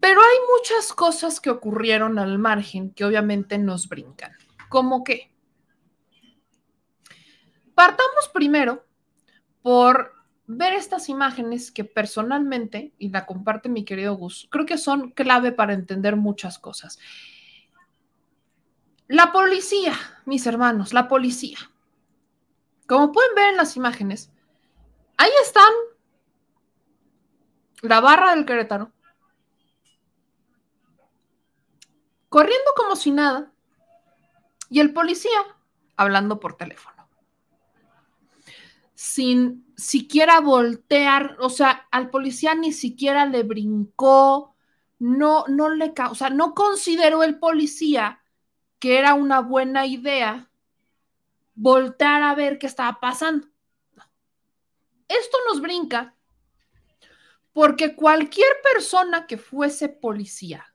[0.00, 4.32] pero hay muchas cosas que ocurrieron al margen que obviamente nos brincan.
[4.68, 5.32] ¿Cómo qué?
[7.72, 8.84] Partamos primero
[9.62, 10.12] por
[10.48, 15.52] ver estas imágenes que personalmente, y la comparte mi querido Gus, creo que son clave
[15.52, 16.98] para entender muchas cosas.
[19.06, 19.94] La policía,
[20.26, 21.58] mis hermanos, la policía.
[22.88, 24.32] Como pueden ver en las imágenes,
[25.16, 25.72] ahí están
[27.82, 28.92] la barra del Querétaro,
[32.28, 33.52] corriendo como si nada,
[34.70, 35.38] y el policía
[35.96, 37.08] hablando por teléfono,
[38.94, 44.54] sin siquiera voltear, o sea, al policía ni siquiera le brincó,
[44.98, 48.20] no, no le, o sea, no consideró el policía
[48.78, 50.50] que era una buena idea
[51.54, 53.48] voltar a ver qué estaba pasando.
[55.08, 56.14] Esto nos brinca
[57.58, 60.72] porque cualquier persona que fuese policía,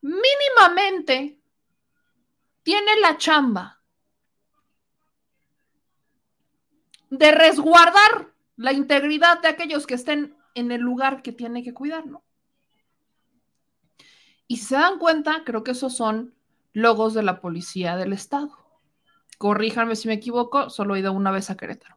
[0.00, 1.38] mínimamente,
[2.64, 3.80] tiene la chamba
[7.10, 12.04] de resguardar la integridad de aquellos que estén en el lugar que tiene que cuidar,
[12.04, 12.24] ¿no?
[14.48, 16.34] Y si se dan cuenta, creo que esos son
[16.72, 18.50] logos de la policía del estado.
[19.38, 21.95] Corríjanme si me equivoco, solo he ido una vez a Querétaro.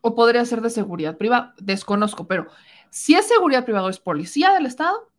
[0.00, 2.46] O podría ser de seguridad privada, desconozco, pero
[2.90, 5.10] si es seguridad privada o es policía del estado,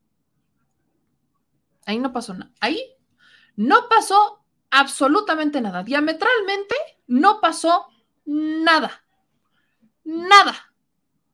[1.86, 2.52] ahí no pasó nada.
[2.60, 2.82] Ahí
[3.56, 5.84] no pasó absolutamente nada.
[5.84, 6.76] Diametralmente
[7.08, 7.88] no pasó
[8.26, 9.04] nada.
[10.04, 10.74] Nada.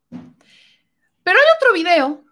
[0.10, 2.24] Pero hay otro video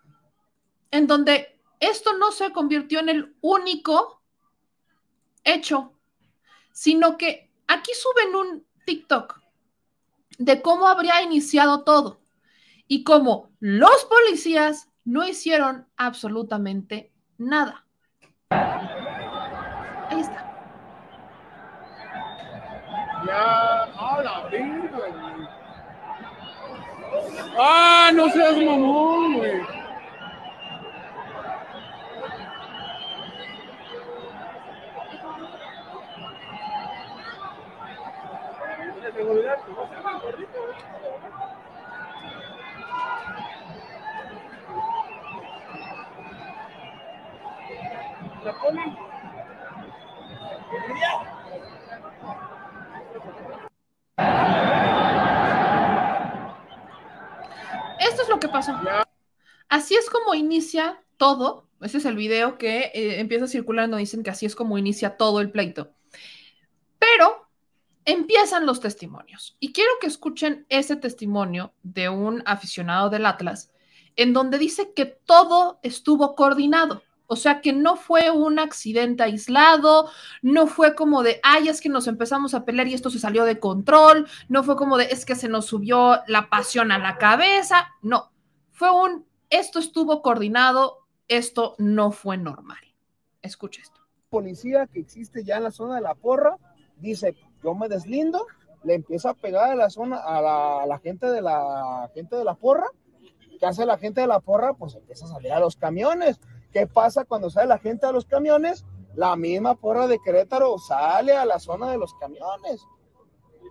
[0.92, 4.22] en donde esto no se convirtió en el único
[5.44, 5.94] hecho,
[6.72, 9.45] sino que aquí suben un TikTok
[10.38, 12.20] de cómo habría iniciado todo
[12.88, 17.86] y cómo los policías no hicieron absolutamente nada.
[18.50, 20.52] Ahí está.
[23.26, 23.92] Ya,
[27.58, 29.75] Ah, no seas mamón, güey.
[58.00, 58.74] Esto es lo que pasó.
[59.70, 61.70] Así es como inicia todo.
[61.82, 63.98] Ese es el video que eh, empieza circulando.
[63.98, 65.94] Dicen que así es como inicia todo el pleito.
[68.06, 69.58] Empiezan los testimonios.
[69.60, 73.72] Y quiero que escuchen ese testimonio de un aficionado del Atlas,
[74.16, 77.02] en donde dice que todo estuvo coordinado.
[77.28, 80.10] O sea, que no fue un accidente aislado,
[80.44, 83.46] no fue como de, ay, es que nos empezamos a pelear y esto se salió
[83.46, 87.18] de control, no fue como de, es que se nos subió la pasión a la
[87.18, 88.32] cabeza, no,
[88.72, 92.78] fue un, esto estuvo coordinado, esto no fue normal.
[93.42, 94.02] Escucha esto.
[94.30, 96.58] Policía que existe ya en la zona de la porra,
[96.98, 98.46] dice, yo me deslindo,
[98.84, 102.54] le empiezo a pegar a la zona, a la, gente de la gente de la
[102.54, 102.88] porra.
[103.60, 104.76] ¿Qué hace la gente de la porra?
[104.76, 106.40] Pues empieza a salir a los camiones.
[106.72, 108.86] ¿Qué pasa cuando sale la gente a los camiones?
[109.16, 112.86] La misma porra de Querétaro sale a la zona de los camiones.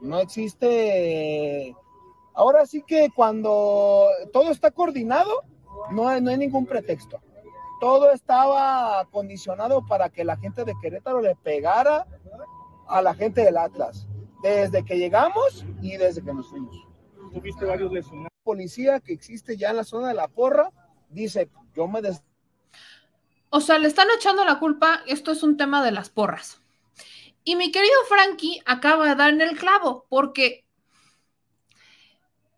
[0.00, 1.76] No existe.
[2.34, 5.30] Ahora sí que cuando todo está coordinado,
[5.90, 7.20] No hay, no hay ningún pretexto.
[7.80, 12.06] Todo estaba condicionado para que la gente de Querétaro le pegara
[12.88, 14.06] a la gente del Atlas.
[14.42, 16.76] Desde que llegamos y desde que nos fuimos.
[17.32, 18.30] Tuviste varios lesionados.
[18.42, 20.70] Policía que existe ya en la zona de la porra
[21.08, 22.22] dice, yo me des
[23.50, 26.60] O sea, le están echando la culpa, esto es un tema de las porras.
[27.44, 30.64] Y mi querido Frankie acaba de dar en el clavo, porque,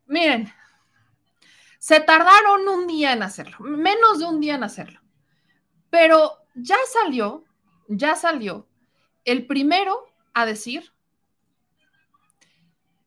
[0.07, 0.53] miren,
[1.79, 5.01] se tardaron un día en hacerlo, menos de un día en hacerlo.
[5.91, 7.45] Pero ya salió,
[7.89, 8.67] ya salió
[9.25, 10.93] el primero a decir.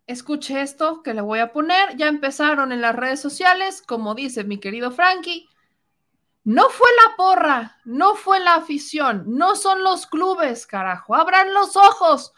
[0.08, 1.96] Escuche esto que le voy a poner.
[1.96, 5.48] Ya empezaron en las redes sociales, como dice mi querido Frankie.
[6.44, 11.14] No fue la porra, no fue la afición, no son los clubes, carajo.
[11.14, 12.34] Abran los ojos.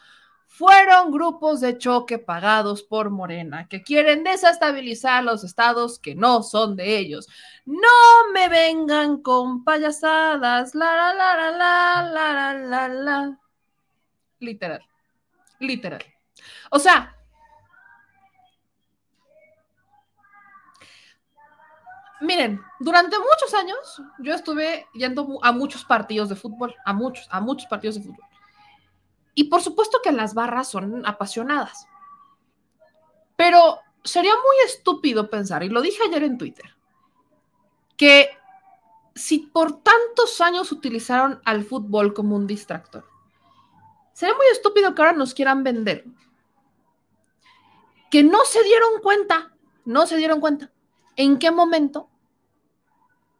[0.47, 6.75] Fueron grupos de choque pagados por Morena que quieren desestabilizar los estados que no son
[6.75, 7.29] de ellos.
[7.63, 7.87] No
[8.33, 10.75] me vengan con payasadas.
[10.75, 13.41] La la la la la la la la.
[14.41, 14.83] Literal,
[15.59, 16.03] literal.
[16.71, 17.15] O sea,
[22.21, 27.39] miren, durante muchos años yo estuve yendo a muchos partidos de fútbol, a muchos, a
[27.39, 28.25] muchos partidos de fútbol.
[29.35, 31.85] Y por supuesto que las barras son apasionadas.
[33.35, 36.75] Pero sería muy estúpido pensar, y lo dije ayer en Twitter,
[37.95, 38.31] que
[39.13, 43.10] si por tantos años utilizaron al fútbol como un distractor,
[44.21, 46.05] sería muy estúpido que ahora nos quieran vender.
[48.11, 49.51] Que no se dieron cuenta,
[49.83, 50.71] no se dieron cuenta
[51.15, 52.07] en qué momento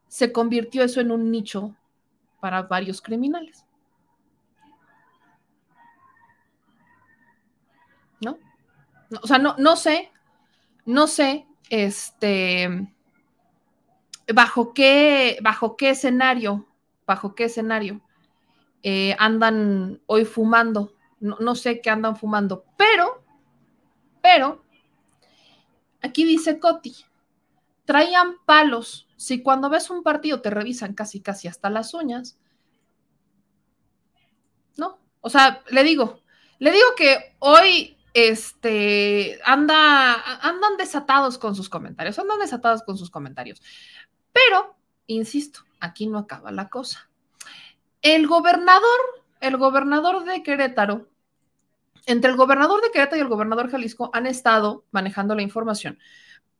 [0.08, 1.76] se convirtió eso en un nicho
[2.40, 3.64] para varios criminales.
[8.20, 8.38] ¿No?
[9.22, 10.10] o sea, no, no sé,
[10.84, 12.92] no sé, este,
[14.34, 16.66] bajo qué, bajo qué escenario,
[17.06, 18.00] bajo qué escenario
[18.82, 20.94] eh, andan hoy fumando.
[21.20, 23.22] No, no sé qué andan fumando, pero,
[24.20, 24.64] pero,
[26.00, 26.96] aquí dice Coti,
[27.84, 32.36] traían palos si cuando ves un partido te revisan casi, casi hasta las uñas,
[34.76, 34.98] ¿no?
[35.20, 36.20] O sea, le digo,
[36.58, 43.10] le digo que hoy este, anda, andan desatados con sus comentarios, andan desatados con sus
[43.10, 43.62] comentarios.
[44.32, 47.08] Pero, insisto, aquí no acaba la cosa.
[48.02, 48.82] El gobernador,
[49.40, 51.08] el gobernador de Querétaro,
[52.06, 55.98] entre el gobernador de Querétaro y el gobernador Jalisco han estado manejando la información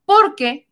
[0.05, 0.67] porque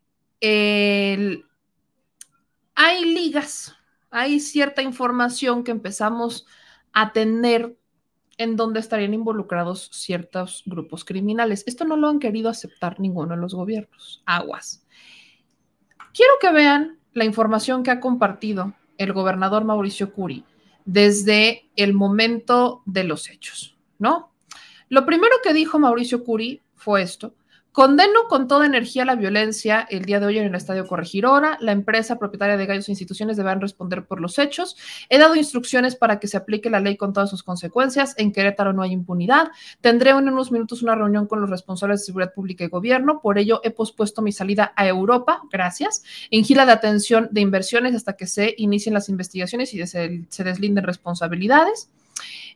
[2.74, 3.76] hay ligas,
[4.10, 6.46] hay cierta información que empezamos
[6.92, 7.76] a tener
[8.38, 11.64] en donde estarían involucrados ciertos grupos criminales.
[11.66, 14.22] Esto no lo han querido aceptar ninguno de los gobiernos.
[14.26, 14.86] Aguas.
[16.12, 20.44] Quiero que vean la información que ha compartido el gobernador Mauricio Curi
[20.84, 24.32] desde el momento de los hechos, ¿no?
[24.88, 27.34] Lo primero que dijo Mauricio Curi fue esto.
[27.72, 31.56] Condeno con toda energía la violencia el día de hoy en el Estadio Corregidora.
[31.58, 34.76] La empresa propietaria de Gallos e instituciones deberán responder por los hechos.
[35.08, 38.14] He dado instrucciones para que se aplique la ley con todas sus consecuencias.
[38.18, 39.52] En Querétaro no hay impunidad.
[39.80, 43.22] Tendré en unos minutos una reunión con los responsables de seguridad pública y gobierno.
[43.22, 47.94] Por ello, he pospuesto mi salida a Europa, gracias, en gira de atención de inversiones
[47.94, 51.88] hasta que se inicien las investigaciones y se, deslinden responsabilidades.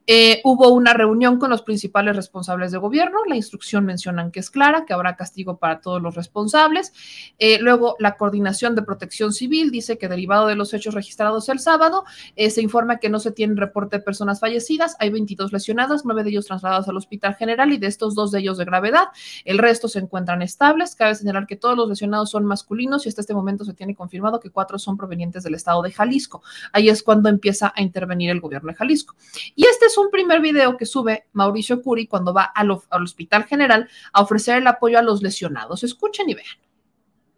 [0.06, 3.24] Eh, hubo una reunión con los principales responsables de gobierno.
[3.26, 6.92] La instrucción mencionan que es clara, que habrá castigo para todos los responsables.
[7.38, 11.58] Eh, luego, la coordinación de protección civil dice que derivado de los hechos registrados el
[11.58, 12.04] sábado,
[12.36, 14.96] eh, se informa que no se tiene reporte de personas fallecidas.
[15.00, 18.40] Hay 22 lesionadas, nueve de ellos trasladados al hospital general y de estos dos de
[18.40, 19.08] ellos de gravedad.
[19.44, 20.94] El resto se encuentran estables.
[20.94, 24.38] Cabe señalar que todos los lesionados son masculinos y hasta este momento se tiene confirmado
[24.38, 26.42] que cuatro son provenientes del estado de Jalisco.
[26.72, 29.16] Ahí es cuando empieza a intervenir el gobierno de Jalisco.
[29.54, 33.88] Y este es un primer video que sube Mauricio Curi cuando va al, Hospital General
[34.12, 35.82] a ofrecer el apoyo a los lesionados.
[35.84, 36.46] Escuchen y vean.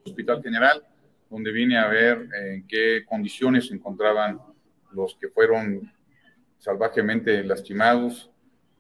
[0.05, 0.83] Hospital General,
[1.31, 4.41] donde vine a ver en qué condiciones se encontraban
[4.93, 5.93] los que fueron
[6.59, 8.31] salvajemente lastimados,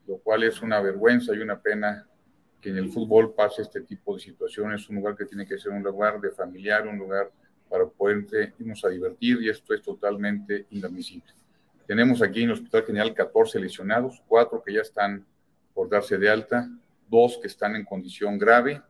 [0.07, 2.07] lo cual es una vergüenza y una pena
[2.61, 5.72] que en el fútbol pase este tipo de situaciones, un lugar que tiene que ser
[5.72, 7.30] un lugar de familiar, un lugar
[7.68, 8.26] para poder
[8.59, 11.32] irnos a divertir y esto es totalmente inadmisible.
[11.89, 15.24] Tenemos aquí en el Hospital General 14 lesionados, cuatro que ya están
[15.72, 16.68] por darse de alta,
[17.09, 18.82] dos que están en condición grave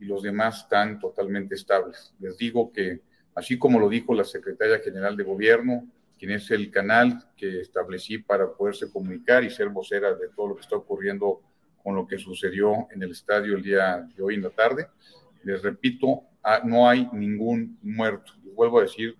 [0.00, 2.14] y los demás están totalmente estables.
[2.18, 3.02] Les digo que,
[3.34, 5.86] así como lo dijo la Secretaria General de Gobierno,
[6.18, 10.54] quien es el canal que establecí para poderse comunicar y ser vocera de todo lo
[10.54, 11.42] que está ocurriendo
[11.84, 14.86] con lo que sucedió en el estadio el día de hoy en la tarde,
[15.44, 18.32] les repito ah, no hay ningún muerto.
[18.54, 19.14] vuelvo a decir,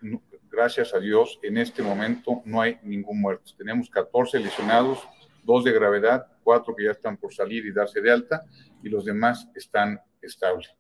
[0.57, 3.53] gracias a Dios, en este momento no hay ningún muerto.
[3.59, 5.07] Tenemos 14 lesionados,
[5.45, 8.47] dos de gravedad, cuatro que ya están por salir y darse de alta,
[8.83, 10.75] y los demás están estables.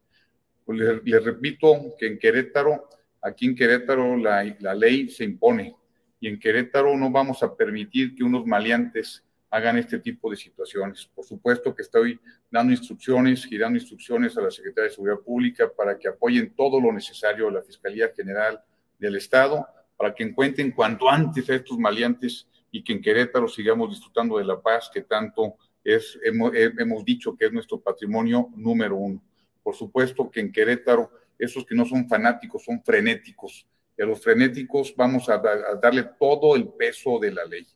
[0.64, 2.88] Pues les, repito que en Querétaro,
[3.20, 5.76] aquí en Querétaro la, la ley se impone,
[6.20, 11.06] y en Querétaro no vamos a permitir que unos maleantes hagan este tipo de situaciones.
[11.14, 12.18] Por supuesto que estoy
[12.50, 16.80] dando instrucciones y dando instrucciones a la Secretaría de Seguridad Pública para que apoyen todo
[16.80, 18.58] lo necesario a la Fiscalía General
[18.98, 19.66] del Estado,
[19.96, 24.44] para que encuentren cuanto antes a estos maleantes y que en Querétaro sigamos disfrutando de
[24.44, 29.22] la paz que tanto es, hemos, hemos dicho que es nuestro patrimonio número uno.
[29.62, 33.66] Por supuesto que en Querétaro, esos que no son fanáticos son frenéticos,
[33.96, 37.66] y a los frenéticos vamos a, a darle todo el peso de la ley.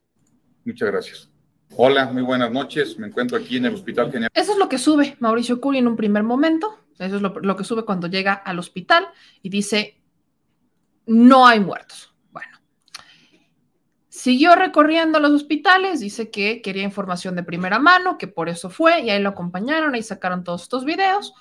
[0.64, 1.30] Muchas gracias.
[1.76, 2.98] Hola, muy buenas noches.
[2.98, 4.30] Me encuentro aquí en el Hospital General.
[4.34, 6.78] Eso es lo que sube Mauricio Curi en un primer momento.
[6.98, 9.06] Eso es lo, que sube cuando llega al hospital
[9.40, 9.99] y dice,
[11.06, 12.14] no hay muertos.
[12.30, 12.58] Bueno,
[14.08, 19.00] siguió recorriendo los hospitales, dice que quería información de primera mano, que por eso fue,
[19.00, 21.34] y ahí lo acompañaron, ahí sacaron todos estos videos.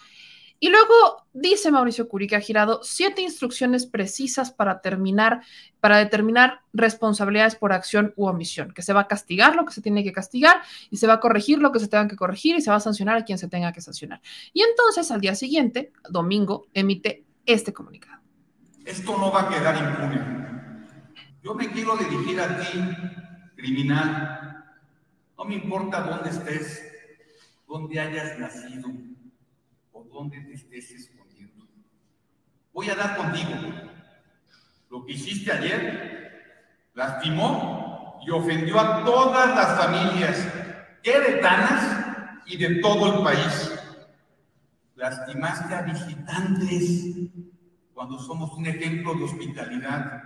[0.62, 5.42] Y luego dice Mauricio Curi que ha girado siete instrucciones precisas para terminar,
[5.80, 9.82] para determinar responsabilidades por acción u omisión, que se va a castigar lo que se
[9.82, 12.62] tiene que castigar y se va a corregir lo que se tenga que corregir y
[12.62, 14.22] se va a sancionar a quien se tenga que sancionar.
[14.52, 18.20] Y entonces al día siguiente, domingo, emite este comunicado.
[18.90, 20.20] Esto no va a quedar impune.
[21.44, 22.80] Yo me quiero dirigir a ti,
[23.56, 24.66] criminal.
[25.38, 26.84] No me importa dónde estés,
[27.68, 28.90] dónde hayas nacido
[30.12, 31.66] donde te estés escondiendo.
[32.74, 33.56] Voy a dar contigo.
[34.90, 40.48] Lo que hiciste ayer lastimó y ofendió a todas las familias
[41.04, 43.72] queretanas y de todo el país.
[44.96, 47.16] Lastimaste a visitantes
[48.00, 50.24] cuando somos un ejemplo de hospitalidad.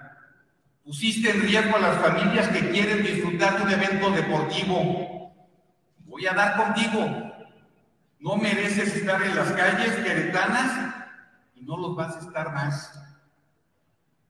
[0.84, 5.34] Pusiste en riesgo a las familias que quieren disfrutar de un evento deportivo.
[6.06, 7.34] Voy a dar contigo
[8.20, 10.94] no mereces estar en las calles queretanas
[11.56, 12.94] y no los vas a estar más.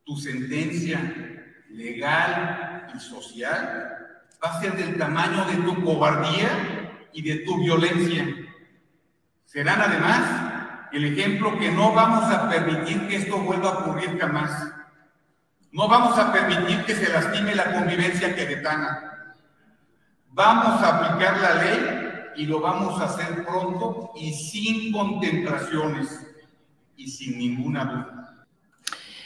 [0.06, 1.02] Tu sentencia
[1.70, 8.26] legal y social va a ser del tamaño de tu cobardía y de tu violencia.
[9.44, 10.53] Serán además
[10.94, 14.72] el ejemplo que no vamos a permitir que esto vuelva a ocurrir jamás.
[15.72, 19.34] No vamos a permitir que se lastime la convivencia queretana.
[20.30, 26.28] Vamos a aplicar la ley y lo vamos a hacer pronto y sin contemplaciones
[26.96, 28.46] y sin ninguna duda.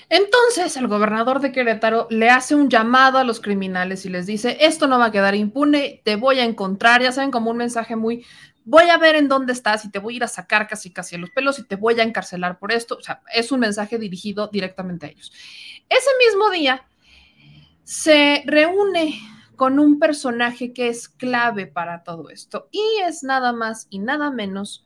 [0.10, 4.58] Entonces el gobernador de Querétaro le hace un llamado a los criminales y les dice,
[4.62, 7.98] esto no va a quedar impune, te voy a encontrar, ya saben, como un mensaje
[7.98, 8.26] muy,
[8.68, 11.16] voy a ver en dónde estás y te voy a ir a sacar casi casi
[11.16, 12.98] a los pelos y te voy a encarcelar por esto.
[12.98, 15.32] O sea, es un mensaje dirigido directamente a ellos.
[15.88, 16.86] Ese mismo día
[17.86, 19.18] se reúne
[19.56, 24.32] con un personaje que es clave para todo esto y es nada más y nada
[24.32, 24.86] menos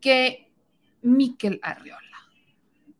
[0.00, 0.52] que
[1.02, 2.00] Miquel Arreola.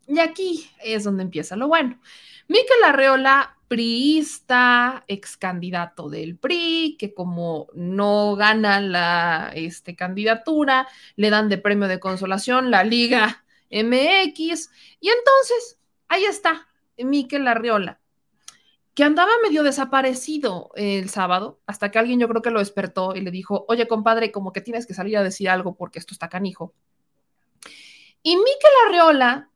[0.09, 2.01] Y aquí es donde empieza lo bueno.
[2.49, 11.29] Miquel Arreola, priista, ex candidato del PRI, que como no gana la este, candidatura, le
[11.29, 14.71] dan de premio de consolación la Liga MX.
[15.01, 16.69] Y entonces, ahí está,
[16.99, 17.99] Miquel Arreola,
[18.95, 23.23] que andaba medio desaparecido el sábado, hasta que alguien yo creo que lo despertó y
[23.23, 26.29] le dijo, oye compadre, como que tienes que salir a decir algo porque esto está
[26.29, 26.73] canijo.
[28.23, 29.51] Y Miquel Arreola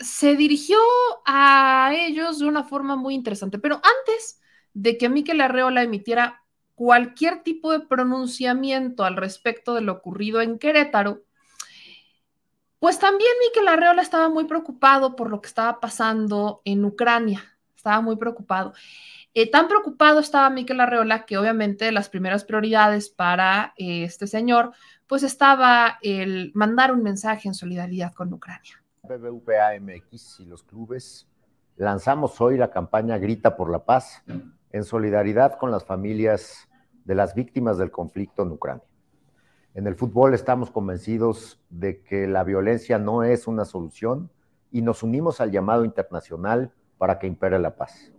[0.00, 0.78] se dirigió
[1.26, 4.40] a ellos de una forma muy interesante, pero antes
[4.74, 6.42] de que Miquel Arreola emitiera
[6.74, 11.22] cualquier tipo de pronunciamiento al respecto de lo ocurrido en Querétaro,
[12.78, 18.00] pues también Miquel Arreola estaba muy preocupado por lo que estaba pasando en Ucrania estaba
[18.02, 18.74] muy preocupado.
[19.34, 24.72] Eh, tan preocupado estaba Miquel Arreola que obviamente las primeras prioridades para eh, este señor,
[25.06, 28.82] pues estaba el mandar un mensaje en solidaridad con Ucrania.
[29.08, 31.26] BBVA MX y los clubes
[31.76, 34.22] lanzamos hoy la campaña Grita por la Paz
[34.70, 36.68] en solidaridad con las familias
[37.04, 38.84] de las víctimas del conflicto en Ucrania.
[39.74, 44.30] En el fútbol estamos convencidos de que la violencia no es una solución
[44.70, 48.12] y nos unimos al llamado internacional para que impere la paz.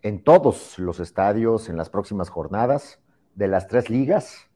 [0.00, 3.00] En todos los estadios, en las próximas jornadas
[3.34, 4.48] de las tres ligas,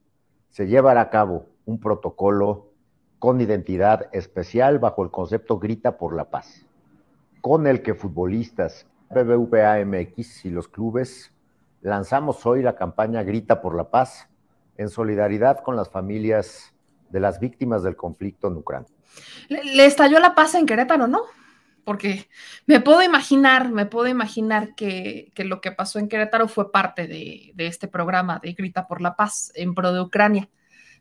[0.48, 2.65] se llevará a cabo un protocolo
[3.18, 6.66] con identidad especial bajo el concepto Grita por la Paz,
[7.40, 11.32] con el que futbolistas, BBVA MX y los clubes
[11.80, 14.28] lanzamos hoy la campaña Grita por la Paz
[14.76, 16.74] en solidaridad con las familias
[17.10, 18.88] de las víctimas del conflicto en Ucrania.
[19.48, 21.22] Le, estalló la paz en Querétaro, ¿no?
[21.86, 22.28] porque
[22.66, 27.54] me puedo imaginar, me puedo imaginar que, lo que pasó en Querétaro fue parte de,
[27.58, 30.50] este programa de Grita por la Paz en pro de Ucrania.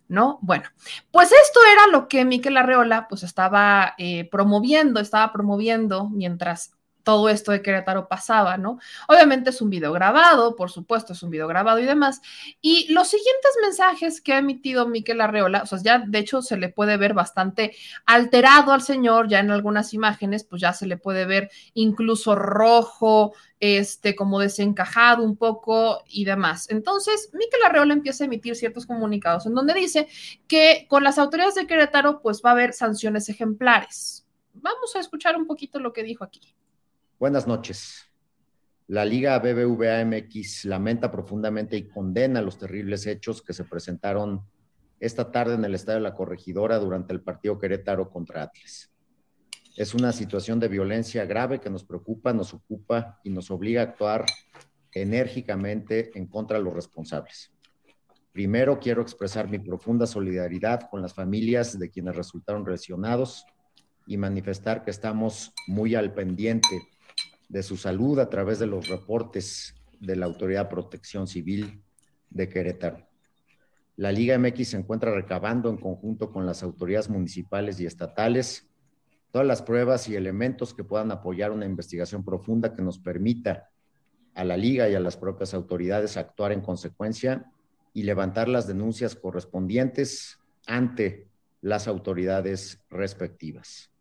[0.08, 0.38] ¿No?
[0.42, 0.66] Bueno,
[1.12, 6.74] pues esto era lo que Miquel Arreola pues estaba eh, promoviendo, estaba promoviendo mientras
[7.06, 8.80] todo esto de Querétaro pasaba, ¿no?
[9.08, 12.20] Obviamente es un video grabado, por supuesto, es un video grabado y demás.
[12.62, 16.58] Y los siguientes mensajes que ha emitido Miquel Arreola, o sea, ya de hecho se
[16.58, 17.76] le puede ver bastante
[18.06, 23.34] alterado al señor, ya en algunas imágenes, pues ya se le puede ver incluso rojo,
[23.60, 26.70] este, como desencajado un poco y demás.
[26.72, 30.08] Entonces, Miquel Arreola empieza a emitir ciertos comunicados en donde dice
[30.48, 34.26] que con las autoridades de Querétaro, pues va a haber sanciones ejemplares.
[34.54, 36.56] Vamos a escuchar un poquito lo que dijo aquí.
[37.18, 38.04] Buenas noches.
[38.88, 44.42] La Liga BBVA MX lamenta profundamente y condena los terribles hechos que se presentaron
[45.00, 48.92] esta tarde en el Estadio de la Corregidora durante el partido Querétaro contra Atlas.
[49.78, 53.86] Es una situación de violencia grave que nos preocupa, nos ocupa y nos obliga a
[53.86, 54.26] actuar
[54.92, 57.50] enérgicamente en contra de los responsables.
[58.34, 63.46] Primero, quiero expresar mi profunda solidaridad con las familias de quienes resultaron lesionados
[64.06, 66.90] y manifestar que estamos muy al pendiente
[67.50, 71.84] de su salud a través de los reportes de la Autoridad de Protección Civil
[72.30, 73.08] de Querétaro.
[73.98, 78.70] La Liga MX se encuentra recabando en conjunto con las autoridades municipales y estatales
[79.32, 83.70] todas las pruebas y elementos que puedan apoyar una investigación profunda que nos permita
[84.34, 87.52] a la Liga y a las propias autoridades actuar en consecuencia
[87.94, 91.30] y levantar las denuncias correspondientes ante
[91.62, 93.92] las autoridades respectivas.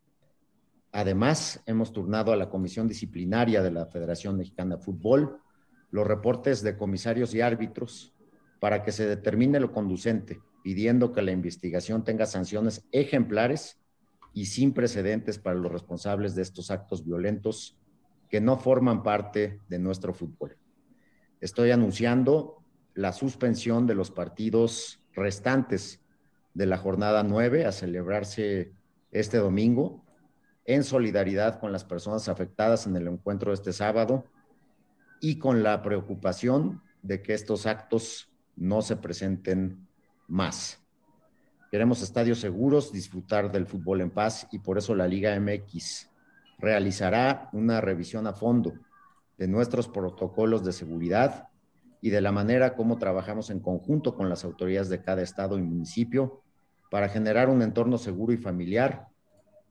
[0.96, 5.40] Además, hemos turnado a la Comisión Disciplinaria de la Federación Mexicana de Fútbol
[5.90, 8.14] los reportes de comisarios y árbitros
[8.60, 13.80] para que se determine lo conducente, pidiendo que la investigación tenga sanciones ejemplares
[14.32, 17.76] y sin precedentes para los responsables de estos actos violentos
[18.30, 20.56] que no forman parte de nuestro fútbol.
[21.40, 22.62] Estoy anunciando
[22.94, 26.00] la suspensión de los partidos restantes
[26.54, 28.72] de la jornada 9 a celebrarse
[29.10, 30.03] este domingo
[30.64, 34.24] en solidaridad con las personas afectadas en el encuentro de este sábado
[35.20, 39.86] y con la preocupación de que estos actos no se presenten
[40.26, 40.80] más.
[41.70, 46.08] Queremos estadios seguros, disfrutar del fútbol en paz y por eso la Liga MX
[46.58, 48.74] realizará una revisión a fondo
[49.36, 51.48] de nuestros protocolos de seguridad
[52.00, 55.62] y de la manera como trabajamos en conjunto con las autoridades de cada estado y
[55.62, 56.42] municipio
[56.90, 59.08] para generar un entorno seguro y familiar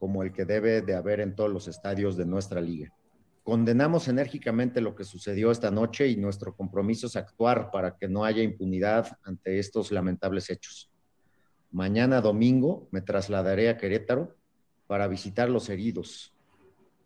[0.03, 2.93] como el que debe de haber en todos los estadios de nuestra liga.
[3.41, 8.25] Condenamos enérgicamente lo que sucedió esta noche y nuestro compromiso es actuar para que no
[8.25, 10.91] haya impunidad ante estos lamentables hechos.
[11.71, 14.35] Mañana domingo me trasladaré a Querétaro
[14.87, 16.35] para visitar los heridos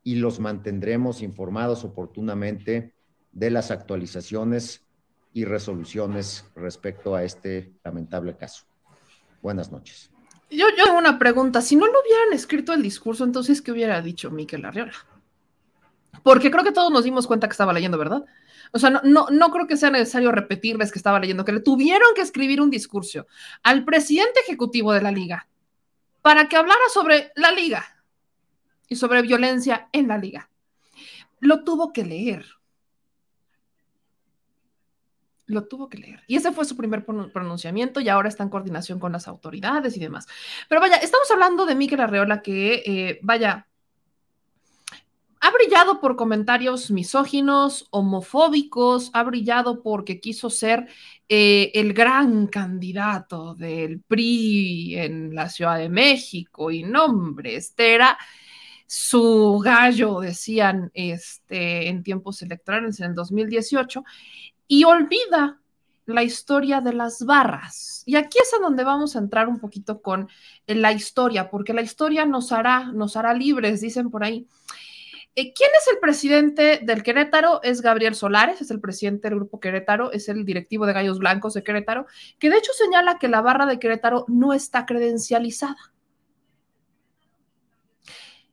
[0.04, 2.95] y los mantendremos informados oportunamente
[3.32, 4.88] de las actualizaciones
[5.34, 8.66] y resoluciones respecto a este lamentable caso.
[9.43, 10.16] Buenas noches.
[10.50, 11.62] Yo, yo tengo una pregunta.
[11.62, 14.93] Si no lo hubieran escrito el discurso, entonces, ¿qué hubiera dicho Miquel Arriola?
[16.24, 18.26] Porque creo que todos nos dimos cuenta que estaba leyendo, ¿verdad?
[18.72, 21.62] O sea, no, no, no, creo que sea necesario repetirles que estaba leyendo, que le
[21.62, 23.28] tuvieron que escribir un discurso
[23.64, 25.48] al presidente ejecutivo de la liga
[26.22, 27.86] para que hablara sobre la liga
[28.89, 30.50] y sobre violencia en la liga.
[31.39, 32.45] Lo tuvo que leer
[35.48, 36.24] lo tuvo que leer.
[36.28, 40.00] Y ese fue su primer pronunciamiento y ahora está en coordinación con las autoridades y
[40.00, 40.28] demás.
[40.70, 43.68] Pero vaya, estamos hablando de Miquel Arreola que, eh, vaya,
[45.39, 50.88] ha brillado por comentarios misóginos, homofóbicos, ha brillado porque quiso ser
[51.30, 58.18] eh, el gran candidato del PRI en la Ciudad de México y nombre, este era
[58.88, 64.04] su gallo, decían este, en tiempos electorales en el 2018
[64.68, 65.59] y olvida
[66.05, 68.03] la historia de las barras.
[68.05, 70.30] Y aquí es a donde vamos a entrar un poquito con
[70.65, 74.47] la historia, porque la historia nos hará, nos hará libres, dicen por ahí.
[75.36, 77.61] Eh, ¿Quién es el presidente del Querétaro?
[77.61, 81.53] Es Gabriel Solares, es el presidente del Grupo Querétaro, es el directivo de Gallos Blancos
[81.53, 82.07] de Querétaro,
[82.39, 85.93] que de hecho señala que la barra de Querétaro no está credencializada.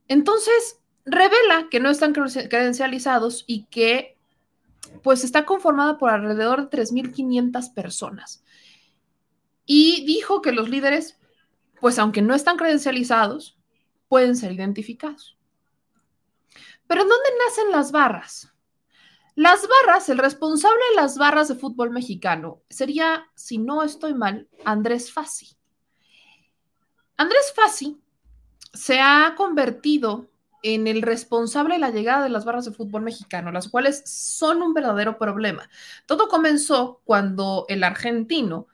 [0.09, 4.14] Entonces, revela que no están credencializados y que
[5.03, 8.45] pues está conformada por alrededor de 3.500 personas.
[9.67, 11.19] Y dijo que los líderes,
[11.81, 13.59] pues aunque no están credencializados,
[14.09, 15.39] pueden ser identificados.
[16.87, 18.53] Pero ¿en dónde nacen las barras?
[19.37, 24.49] Las barras, el responsable de las barras de fútbol mexicano sería, si no estoy mal,
[24.65, 25.57] Andrés Fassi.
[27.17, 28.01] Andrés Fassi
[28.73, 30.31] se ha convertido
[30.65, 34.63] en el responsable de la llegada de las barras de fútbol mexicano, las cuales son
[34.63, 35.69] un verdadero problema.
[36.07, 38.67] Todo comenzó cuando el argentino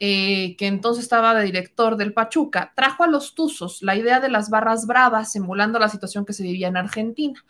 [0.00, 4.28] eh, que entonces estaba de director del Pachuca, trajo a los Tuzos la idea de
[4.28, 7.44] las barras bravas, simulando la situación que se vivía en Argentina.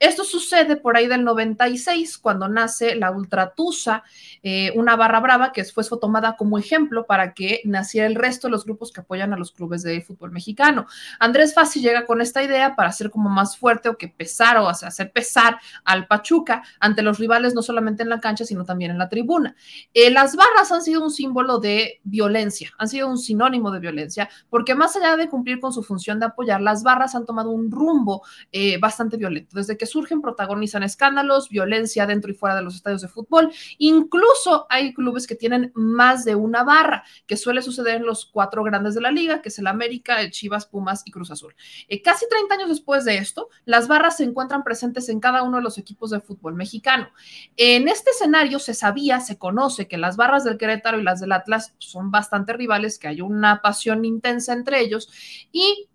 [0.00, 4.02] Esto sucede por ahí del 96, cuando nace la Ultra Tusa,
[4.42, 8.52] eh, una barra brava que fue tomada como ejemplo para que naciera el resto de
[8.52, 10.86] los grupos que apoyan a los clubes de fútbol mexicano.
[11.20, 14.68] Andrés Fassi llega con esta idea para hacer como más fuerte o que pesar o
[14.68, 18.98] hacer pesar al Pachuca ante los rivales, no solamente en la cancha, sino también en
[18.98, 19.54] la tribuna.
[19.94, 24.28] Eh, las barras han sido un símbolo de violencia, han sido un sinónimo de violencia,
[24.50, 27.70] porque más allá de cumplir con su función de apoyar, las barras han tomado un
[27.70, 29.56] rumbo eh, bastante violento.
[29.56, 33.52] Desde que surgen, protagonizan escándalos, violencia dentro y fuera de los estadios de fútbol.
[33.78, 38.62] Incluso hay clubes que tienen más de una barra, que suele suceder en los cuatro
[38.62, 41.54] grandes de la liga, que es el América, el Chivas, Pumas y Cruz Azul.
[41.88, 45.58] Eh, casi 30 años después de esto, las barras se encuentran presentes en cada uno
[45.58, 47.10] de los equipos de fútbol mexicano.
[47.56, 51.32] En este escenario se sabía, se conoce que las barras del Querétaro y las del
[51.32, 55.08] Atlas son bastante rivales, que hay una pasión intensa entre ellos
[55.52, 55.88] y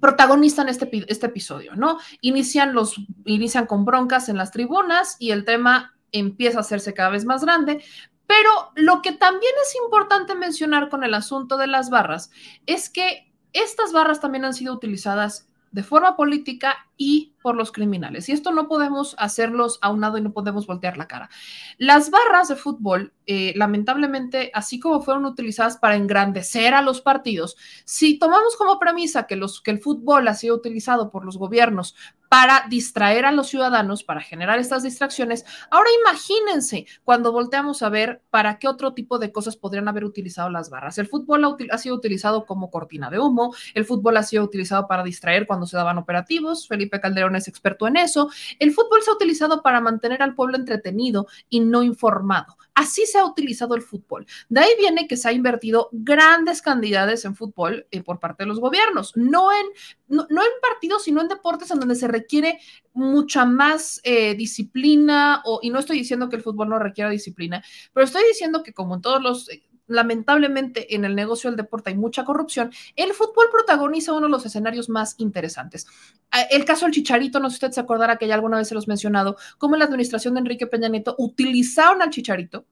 [0.00, 1.98] protagonizan este, este episodio, ¿no?
[2.20, 7.10] Inician, los, inician con broncas en las tribunas y el tema empieza a hacerse cada
[7.10, 7.82] vez más grande,
[8.26, 12.30] pero lo que también es importante mencionar con el asunto de las barras
[12.66, 18.28] es que estas barras también han sido utilizadas de forma política y por los criminales.
[18.28, 21.28] Y esto no podemos hacerlos a un lado y no podemos voltear la cara.
[21.76, 27.56] Las barras de fútbol, eh, lamentablemente, así como fueron utilizadas para engrandecer a los partidos,
[27.84, 31.94] si tomamos como premisa que, los, que el fútbol ha sido utilizado por los gobiernos
[32.28, 38.22] para distraer a los ciudadanos, para generar estas distracciones, ahora imagínense cuando volteamos a ver
[38.30, 40.96] para qué otro tipo de cosas podrían haber utilizado las barras.
[40.96, 44.88] El fútbol ha, ha sido utilizado como cortina de humo, el fútbol ha sido utilizado
[44.88, 48.28] para distraer cuando se daban operativos, Felipe Calderón es experto en eso.
[48.58, 52.56] El fútbol se ha utilizado para mantener al pueblo entretenido y no informado.
[52.74, 54.26] Así se ha utilizado el fútbol.
[54.48, 58.48] De ahí viene que se ha invertido grandes cantidades en fútbol eh, por parte de
[58.48, 59.66] los gobiernos, no en,
[60.08, 62.58] no, en partidos, sino en deportes en donde se requiere
[62.94, 67.62] mucha más eh, disciplina, y no estoy diciendo que el fútbol no requiera disciplina,
[67.92, 69.62] pero estoy diciendo que como en todos los eh,
[69.92, 74.46] lamentablemente en el negocio del deporte hay mucha corrupción, el fútbol protagoniza uno de los
[74.46, 75.86] escenarios más interesantes.
[76.30, 78.68] Ah, el caso del Chicharito, no sé si usted se acordará que ya alguna vez
[78.68, 82.66] se los he mencionado, cómo en la administración de Enrique Peña Nieto utilizaron al Chicharito,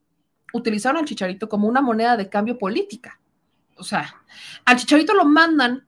[0.53, 3.21] utilizaron al Chicharito como una moneda de cambio política.
[3.77, 4.15] O sea,
[4.65, 5.87] al Chicharito lo mandan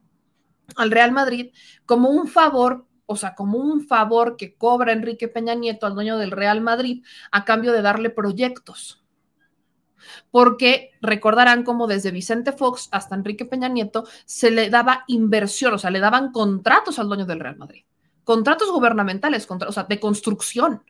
[0.77, 1.53] al Real Madrid
[1.85, 6.17] como un favor o sea, como un favor que cobra Enrique Peña Nieto al dueño
[6.17, 9.02] del Real Madrid a cambio de darle proyectos
[10.31, 15.79] porque recordarán como desde Vicente Fox hasta Enrique Peña Nieto se le daba inversión, o
[15.79, 17.85] sea, le daban contratos al dueño del Real Madrid,
[18.25, 20.83] contratos gubernamentales, o sea, de construcción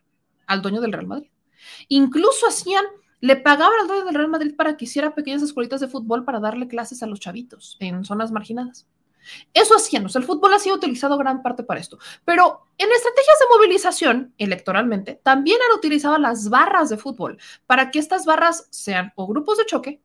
[0.46, 1.30] al dueño del Real Madrid.
[1.88, 2.84] Incluso hacían,
[3.20, 6.40] le pagaban al dueño del Real Madrid para que hiciera pequeñas escuelitas de fútbol para
[6.40, 8.86] darle clases a los chavitos en zonas marginadas.
[9.54, 11.98] Eso sea, el fútbol ha sido utilizado gran parte para esto.
[12.24, 17.98] Pero en estrategias de movilización, electoralmente, también han utilizado las barras de fútbol para que
[17.98, 20.00] estas barras sean o grupos de choque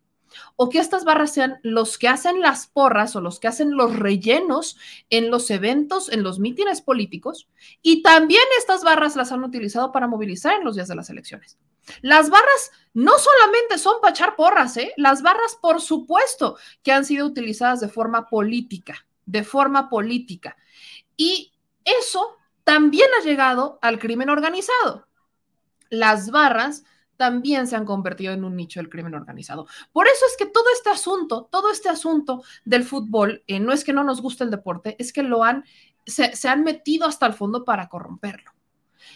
[0.56, 3.98] o que estas barras sean los que hacen las porras o los que hacen los
[3.98, 4.78] rellenos
[5.10, 7.48] en los eventos, en los mítines políticos,
[7.82, 11.58] y también estas barras las han utilizado para movilizar en los días de las elecciones.
[12.02, 14.94] Las barras no solamente son para echar porras, ¿eh?
[14.98, 20.58] las barras, por supuesto, que han sido utilizadas de forma política de forma política.
[21.16, 21.54] Y
[21.84, 25.08] eso también ha llegado al crimen organizado.
[25.90, 26.84] Las barras
[27.18, 29.68] también se han convertido en un nicho del crimen organizado.
[29.92, 33.84] Por eso es que todo este asunto, todo este asunto del fútbol, eh, no es
[33.84, 35.64] que no nos guste el deporte, es que lo han,
[36.06, 38.57] se han metido hasta el fondo para corromperlo.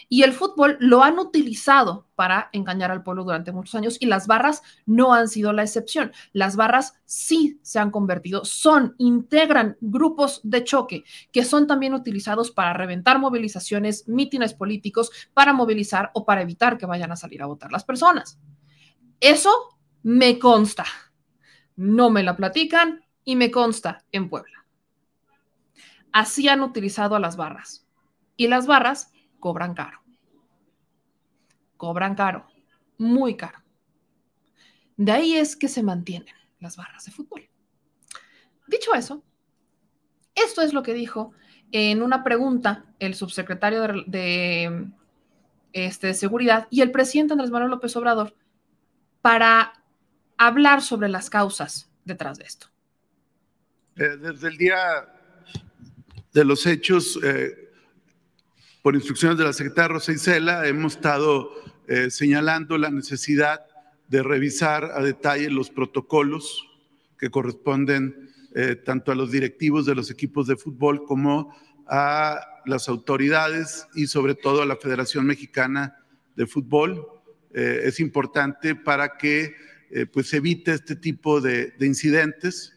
[0.09, 4.27] Y el fútbol lo han utilizado para engañar al pueblo durante muchos años y las
[4.27, 6.11] barras no han sido la excepción.
[6.33, 12.51] Las barras sí se han convertido, son, integran grupos de choque que son también utilizados
[12.51, 17.47] para reventar movilizaciones, mítines políticos, para movilizar o para evitar que vayan a salir a
[17.47, 18.39] votar las personas.
[19.19, 19.51] Eso
[20.03, 20.85] me consta.
[21.75, 24.65] No me la platican y me consta en Puebla.
[26.11, 27.87] Así han utilizado a las barras.
[28.35, 29.11] Y las barras
[29.41, 30.01] cobran caro.
[31.75, 32.47] Cobran caro,
[32.97, 33.59] muy caro.
[34.95, 37.49] De ahí es que se mantienen las barras de fútbol.
[38.67, 39.21] Dicho eso,
[40.35, 41.33] esto es lo que dijo
[41.71, 44.87] en una pregunta el subsecretario de,
[45.73, 48.35] este, Seguridad y el presidente Andrés Manuel López Obrador
[49.21, 49.83] para
[50.37, 52.67] hablar sobre las causas detrás de esto.
[53.95, 54.77] Eh, desde el día
[56.33, 57.60] de los hechos, eh,
[58.81, 61.51] por instrucciones de la secretaria Rosa Isela, hemos estado
[61.87, 63.61] eh, señalando la necesidad
[64.07, 66.67] de revisar a detalle los protocolos
[67.17, 71.55] que corresponden eh, tanto a los directivos de los equipos de fútbol como
[71.87, 75.97] a las autoridades y sobre todo a la Federación Mexicana
[76.35, 77.05] de Fútbol.
[77.53, 79.55] Eh, es importante para que
[79.91, 82.73] eh, pues evite este tipo de, de incidentes.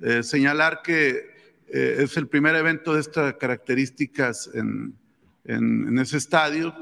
[0.00, 1.34] Eh, señalar que
[1.68, 4.96] eh, es el primer evento de estas características en,
[5.44, 6.74] en, en ese estadio.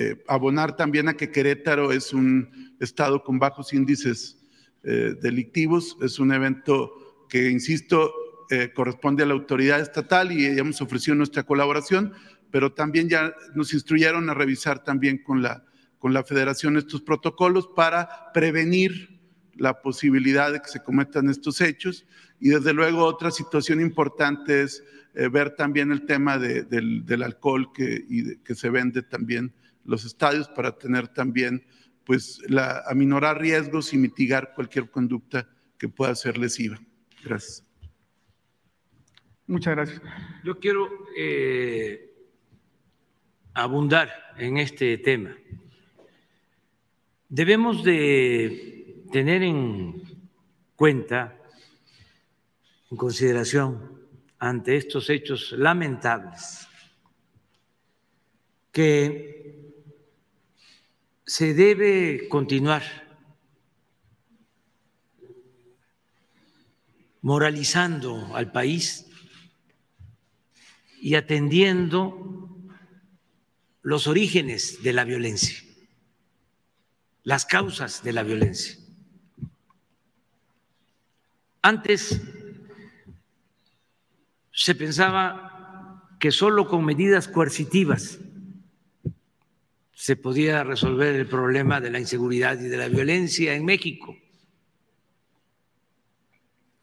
[0.00, 4.38] Eh, abonar también a que Querétaro es un estado con bajos índices
[4.84, 5.96] eh, delictivos.
[6.00, 8.12] Es un evento que, insisto,
[8.50, 12.12] eh, corresponde a la autoridad estatal y ya hemos ofrecido nuestra colaboración,
[12.52, 15.64] pero también ya nos instruyeron a revisar también con la,
[15.98, 19.20] con la federación estos protocolos para prevenir
[19.56, 22.06] la posibilidad de que se cometan estos hechos.
[22.38, 24.84] Y desde luego otra situación importante es
[25.18, 29.02] eh, ver también el tema de, del, del, alcohol que, y de, que se vende
[29.02, 29.52] también
[29.84, 31.66] los estadios para tener también,
[32.04, 36.78] pues, la, aminorar riesgos y mitigar cualquier conducta que pueda ser lesiva.
[37.24, 37.66] Gracias.
[39.48, 40.00] Muchas gracias.
[40.44, 42.14] Yo quiero eh,
[43.54, 45.36] abundar en este tema.
[47.28, 50.00] Debemos de tener en
[50.76, 51.36] cuenta,
[52.88, 53.97] en consideración,
[54.38, 56.68] ante estos hechos lamentables,
[58.72, 59.74] que
[61.26, 62.82] se debe continuar
[67.20, 69.06] moralizando al país
[71.00, 72.56] y atendiendo
[73.82, 75.58] los orígenes de la violencia,
[77.24, 78.78] las causas de la violencia.
[81.62, 82.20] Antes
[84.68, 88.18] se pensaba que solo con medidas coercitivas
[89.94, 94.14] se podía resolver el problema de la inseguridad y de la violencia en México.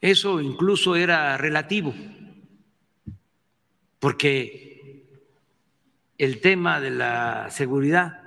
[0.00, 1.94] Eso incluso era relativo
[4.00, 5.06] porque
[6.18, 8.20] el tema de la seguridad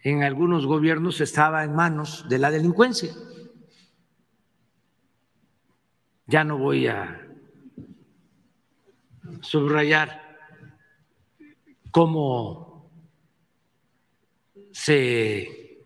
[0.00, 3.14] en algunos gobiernos estaba en manos de la delincuencia.
[6.26, 7.28] Ya no voy a
[9.42, 10.38] subrayar
[11.90, 12.90] cómo
[14.72, 15.82] se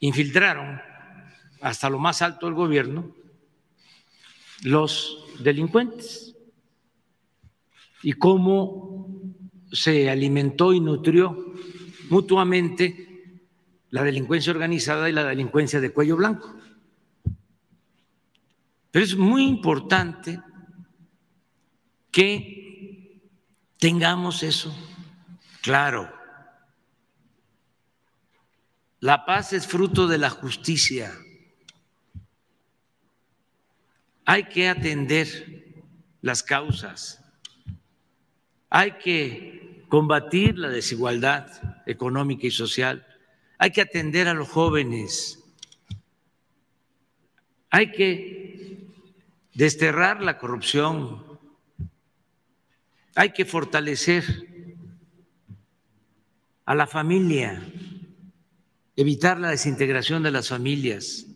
[0.00, 0.80] infiltraron
[1.60, 3.14] hasta lo más alto del gobierno
[4.62, 6.36] los delincuentes
[8.02, 9.08] y cómo
[9.72, 11.52] se alimentó y nutrió
[12.08, 13.06] mutuamente
[13.90, 16.54] la delincuencia organizada y la delincuencia de cuello blanco.
[18.90, 20.40] Pero es muy importante
[22.16, 23.20] que
[23.78, 24.74] tengamos eso
[25.60, 26.10] claro.
[29.00, 31.12] La paz es fruto de la justicia.
[34.24, 35.74] Hay que atender
[36.22, 37.22] las causas
[38.78, 41.48] hay que combatir la desigualdad
[41.86, 43.06] económica y social.
[43.58, 45.42] Hay que atender a los jóvenes.
[47.70, 48.88] Hay que
[49.54, 51.24] desterrar la corrupción.
[53.16, 54.24] Hay que fortalecer
[56.66, 57.62] a la familia,
[58.94, 61.26] evitar la desintegración de las familias.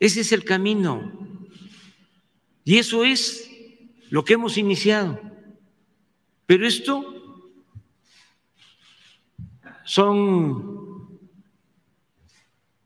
[0.00, 1.12] Ese es el camino.
[2.64, 3.48] Y eso es
[4.10, 5.20] lo que hemos iniciado.
[6.44, 7.60] Pero esto
[9.84, 11.20] son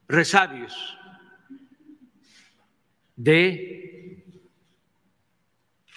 [0.07, 0.75] resabios
[3.17, 3.84] de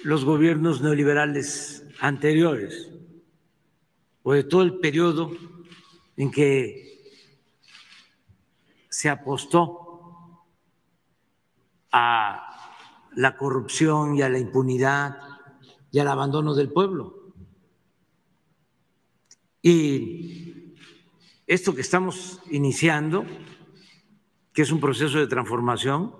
[0.03, 2.91] los gobiernos neoliberales anteriores
[4.23, 5.31] o de todo el periodo
[6.15, 6.87] en que
[8.89, 10.45] se apostó
[11.91, 12.43] a
[13.15, 15.17] la corrupción y a la impunidad
[15.91, 17.33] y al abandono del pueblo.
[19.61, 20.75] Y
[21.47, 23.25] esto que estamos iniciando,
[24.53, 26.13] que es un proceso de transformación,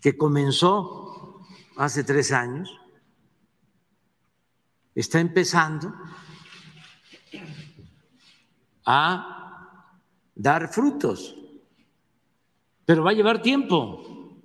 [0.00, 1.03] que comenzó
[1.76, 2.70] hace tres años,
[4.94, 5.92] está empezando
[8.84, 9.80] a
[10.34, 11.36] dar frutos,
[12.84, 14.38] pero va a llevar tiempo,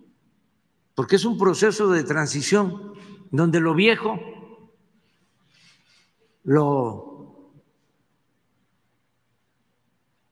[0.95, 2.93] porque es un proceso de transición
[3.31, 4.19] donde lo viejo
[6.43, 7.53] lo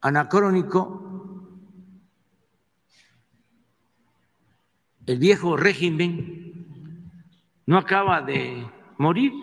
[0.02, 1.08] anacrónico
[5.06, 6.47] el viejo régimen
[7.68, 8.66] no acaba de
[8.98, 9.34] morir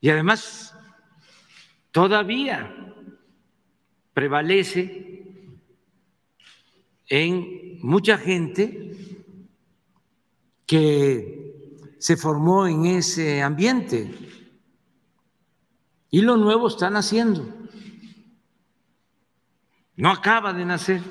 [0.00, 0.76] y además
[1.92, 2.94] todavía
[4.12, 5.38] prevalece
[7.08, 8.92] en mucha gente
[10.66, 14.12] que se formó en ese ambiente
[16.10, 17.46] y lo nuevo está naciendo.
[19.96, 21.02] No acaba de nacer.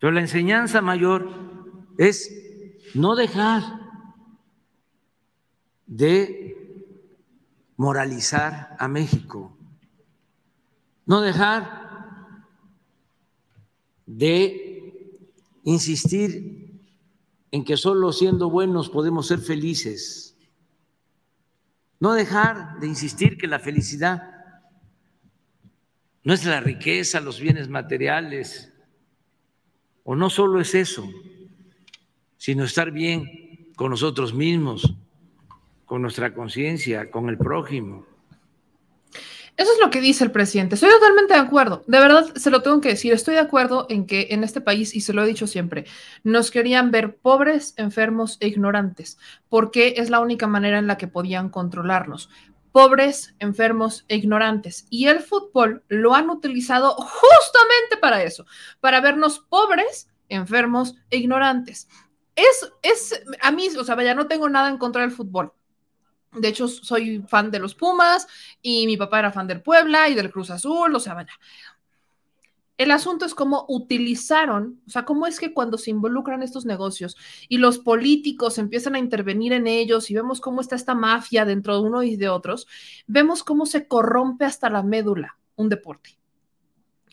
[0.00, 1.30] Pero la enseñanza mayor
[1.96, 2.30] es
[2.94, 3.83] no dejar
[5.86, 6.56] de
[7.76, 9.56] moralizar a México,
[11.06, 12.44] no dejar
[14.06, 14.92] de
[15.64, 16.80] insistir
[17.50, 20.36] en que solo siendo buenos podemos ser felices,
[22.00, 24.30] no dejar de insistir que la felicidad
[26.24, 28.72] no es la riqueza, los bienes materiales,
[30.04, 31.08] o no solo es eso,
[32.38, 34.96] sino estar bien con nosotros mismos,
[35.84, 38.06] con nuestra conciencia, con el prójimo.
[39.56, 40.74] Eso es lo que dice el presidente.
[40.74, 41.84] Estoy totalmente de acuerdo.
[41.86, 43.12] De verdad, se lo tengo que decir.
[43.12, 45.84] Estoy de acuerdo en que en este país, y se lo he dicho siempre,
[46.24, 49.16] nos querían ver pobres, enfermos e ignorantes,
[49.48, 52.30] porque es la única manera en la que podían controlarnos
[52.74, 54.88] pobres, enfermos e ignorantes.
[54.90, 58.46] Y el fútbol lo han utilizado justamente para eso,
[58.80, 61.88] para vernos pobres, enfermos e ignorantes.
[62.34, 65.52] Es, es, a mí, o sea, vaya, no tengo nada en contra del fútbol.
[66.34, 68.26] De hecho, soy fan de los Pumas
[68.60, 71.32] y mi papá era fan del Puebla y del Cruz Azul, o sea, vaya.
[72.76, 77.16] El asunto es cómo utilizaron, o sea, cómo es que cuando se involucran estos negocios
[77.48, 81.74] y los políticos empiezan a intervenir en ellos y vemos cómo está esta mafia dentro
[81.74, 82.66] de uno y de otros,
[83.06, 86.18] vemos cómo se corrompe hasta la médula un deporte.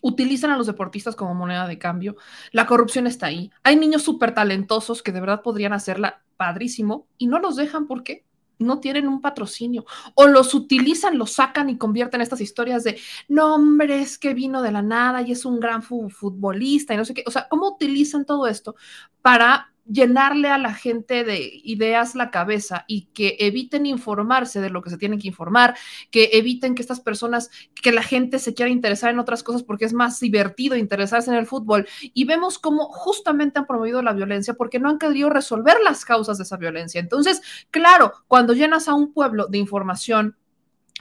[0.01, 2.15] Utilizan a los deportistas como moneda de cambio.
[2.51, 3.51] La corrupción está ahí.
[3.61, 7.85] Hay niños súper talentosos que de verdad podrían hacerla padrísimo y no los dejan.
[7.85, 8.25] ¿Por qué?
[8.61, 9.85] No tienen un patrocinio
[10.15, 14.61] o los utilizan, los sacan y convierten estas historias de, no, hombre, es que vino
[14.61, 17.23] de la nada y es un gran futbolista y no sé qué.
[17.27, 18.75] O sea, ¿cómo utilizan todo esto
[19.21, 24.81] para llenarle a la gente de ideas la cabeza y que eviten informarse de lo
[24.81, 25.75] que se tienen que informar,
[26.09, 27.49] que eviten que estas personas,
[27.81, 31.37] que la gente se quiera interesar en otras cosas porque es más divertido interesarse en
[31.37, 31.87] el fútbol.
[32.13, 36.37] Y vemos cómo justamente han promovido la violencia porque no han querido resolver las causas
[36.37, 36.99] de esa violencia.
[36.99, 40.37] Entonces, claro, cuando llenas a un pueblo de información,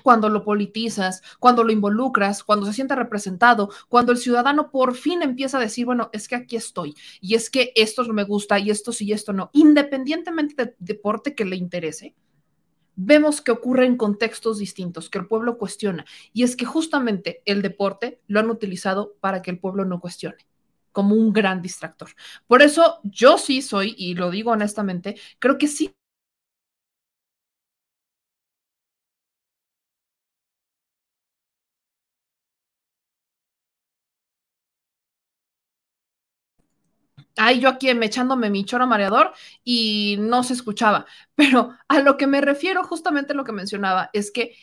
[0.02, 5.22] cuando lo politizas, cuando lo involucras, cuando se siente representado, cuando el ciudadano por fin
[5.22, 8.58] empieza a decir, bueno, es que aquí estoy y es que esto no me gusta
[8.58, 12.14] y esto sí y esto no, independientemente del deporte que le interese,
[12.96, 16.04] vemos que ocurre en contextos distintos, que el pueblo cuestiona.
[16.32, 20.46] Y es que justamente el deporte lo han utilizado para que el pueblo no cuestione
[20.92, 22.10] como un gran distractor.
[22.46, 25.94] Por eso yo sí soy, y lo digo honestamente, creo que sí
[37.42, 39.32] Ahí yo aquí me echándome mi choro mareador
[39.64, 41.06] y no se escuchaba.
[41.34, 44.54] Pero a lo que me refiero, justamente lo que mencionaba, es que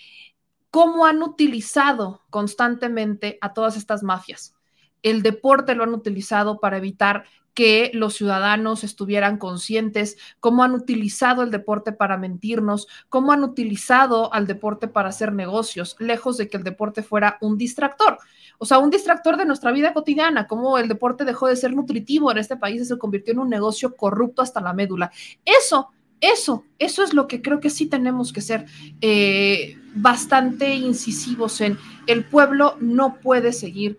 [0.70, 4.57] cómo han utilizado constantemente a todas estas mafias.
[5.04, 7.26] El deporte lo han utilizado para evitar
[7.58, 14.32] que los ciudadanos estuvieran conscientes, cómo han utilizado el deporte para mentirnos, cómo han utilizado
[14.32, 18.20] al deporte para hacer negocios, lejos de que el deporte fuera un distractor.
[18.60, 22.32] O sea, un distractor de nuestra vida cotidiana, cómo el deporte dejó de ser nutritivo
[22.32, 25.12] en este país y se convirtió en un negocio corrupto hasta la médula.
[25.44, 25.90] Eso,
[26.22, 28.68] eso, eso es lo que creo que sí tenemos que ser
[29.02, 31.80] eh, bastante incisivos en.
[32.06, 33.98] El pueblo no puede seguir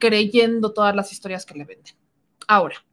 [0.00, 1.94] creyendo todas las historias que le venden.
[2.48, 2.84] Ahora,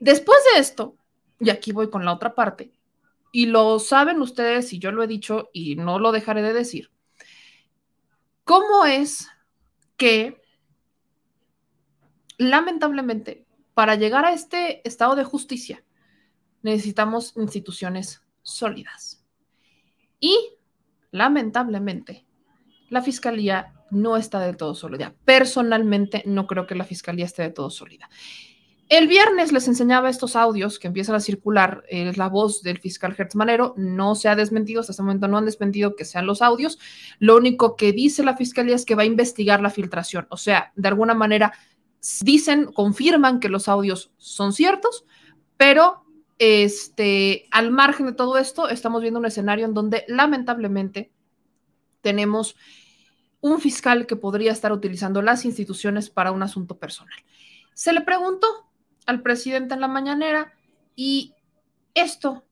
[0.00, 0.96] después de esto,
[1.38, 2.72] y aquí voy con la otra parte,
[3.30, 6.90] y lo saben ustedes y yo lo he dicho y no lo dejaré de decir,
[8.48, 9.28] ¿Cómo es
[9.98, 10.40] que
[12.38, 13.44] lamentablemente
[13.74, 15.84] para llegar a este estado de justicia
[16.62, 19.22] necesitamos instituciones sólidas?
[20.18, 20.34] Y
[21.10, 22.24] lamentablemente
[22.88, 25.14] la fiscalía no está del todo sólida.
[25.24, 28.08] Personalmente no creo que la fiscalía esté de todo sólida.
[28.88, 33.14] El viernes les enseñaba estos audios que empiezan a circular, es la voz del fiscal
[33.16, 36.40] Hertz Manero, no se ha desmentido, hasta este momento no han desmentido que sean los
[36.40, 36.78] audios,
[37.18, 40.72] lo único que dice la fiscalía es que va a investigar la filtración, o sea,
[40.74, 41.52] de alguna manera
[42.22, 45.04] dicen, confirman que los audios son ciertos,
[45.58, 46.04] pero
[46.38, 51.12] este, al margen de todo esto, estamos viendo un escenario en donde lamentablemente
[52.00, 52.56] tenemos
[53.40, 57.18] un fiscal que podría estar utilizando las instituciones para un asunto personal.
[57.74, 58.46] Se le preguntó
[59.06, 60.52] al presidente en la mañanera
[60.96, 61.34] y
[61.94, 62.44] esto,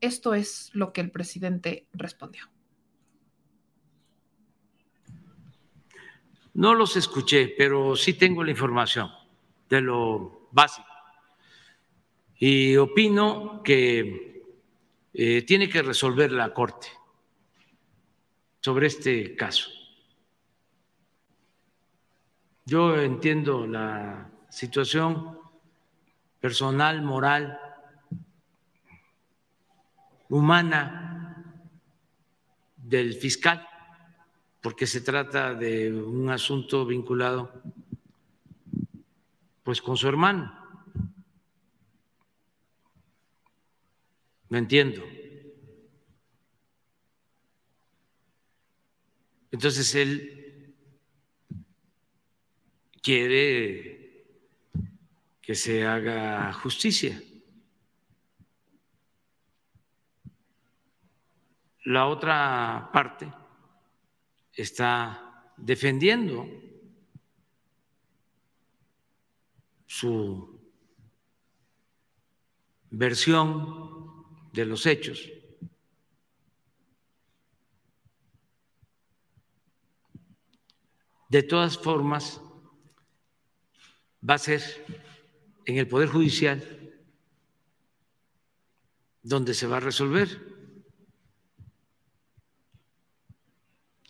[0.00, 2.44] esto es lo que el presidente respondió.
[6.54, 9.10] No los escuché, pero sí tengo la información
[9.68, 10.88] de lo básico.
[12.36, 14.42] Y opino que
[15.12, 16.88] eh, tiene que resolver la Corte
[18.60, 19.70] sobre este caso.
[22.68, 25.38] Yo entiendo la situación
[26.38, 27.58] personal, moral,
[30.28, 31.64] humana
[32.76, 33.66] del fiscal
[34.60, 37.62] porque se trata de un asunto vinculado
[39.62, 40.52] pues con su hermano.
[44.50, 45.02] ¿Me entiendo?
[49.50, 50.44] Entonces él
[53.02, 53.98] quiere
[55.40, 57.20] que se haga justicia.
[61.84, 63.32] La otra parte
[64.52, 66.46] está defendiendo
[69.86, 70.60] su
[72.90, 75.30] versión de los hechos.
[81.30, 82.42] De todas formas,
[84.28, 84.62] va a ser
[85.64, 86.62] en el Poder Judicial
[89.22, 90.48] donde se va a resolver.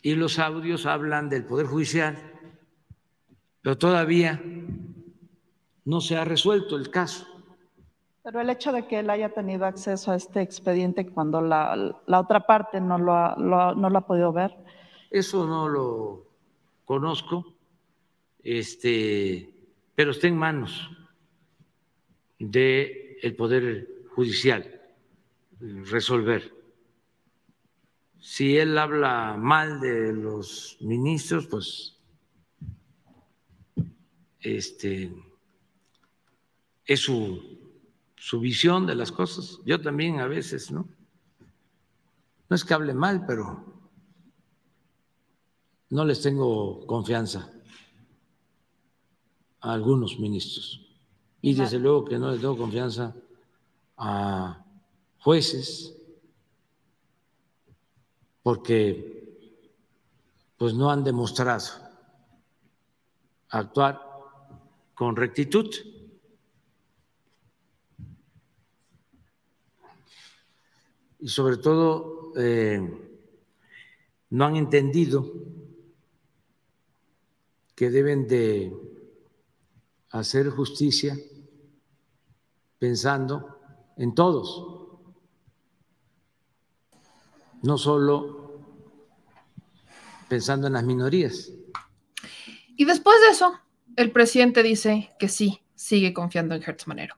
[0.01, 2.17] y los audios hablan del Poder Judicial,
[3.61, 4.41] pero todavía
[5.85, 7.25] no se ha resuelto el caso.
[8.23, 12.45] Pero el hecho de que él haya tenido acceso a este expediente cuando la, otra
[12.45, 14.55] parte no lo, ha, no lo ha podido ver.
[15.09, 16.27] Eso no lo
[16.85, 17.53] conozco,
[18.43, 19.58] este,
[19.99, 20.89] pero está en manos
[22.39, 24.79] del Poder Judicial
[25.59, 26.55] resolver
[28.17, 31.97] si él habla mal de los ministros, pues
[34.39, 35.11] este
[36.85, 37.59] es su,
[38.15, 39.59] su visión de las cosas.
[39.65, 40.87] Yo también a veces, ¿no?
[42.47, 43.65] No es que hable mal, pero
[45.89, 47.51] no les tengo confianza
[49.61, 50.85] a algunos ministros.
[51.41, 53.15] Y desde luego que no les tengo confianza
[53.97, 54.65] a
[55.19, 55.95] jueces
[58.43, 59.19] porque
[60.57, 61.67] pues no han demostrado
[63.49, 64.01] actuar
[64.93, 65.69] con rectitud.
[71.19, 72.81] Y sobre todo eh,
[74.29, 75.31] no han entendido
[77.75, 78.73] que deben de
[80.11, 81.17] hacer justicia
[82.79, 83.59] pensando
[83.97, 84.79] en todos
[87.61, 88.61] no solo
[90.27, 91.51] pensando en las minorías.
[92.75, 93.59] Y después de eso,
[93.95, 97.15] el presidente dice que sí, sigue confiando en Hertz Manero.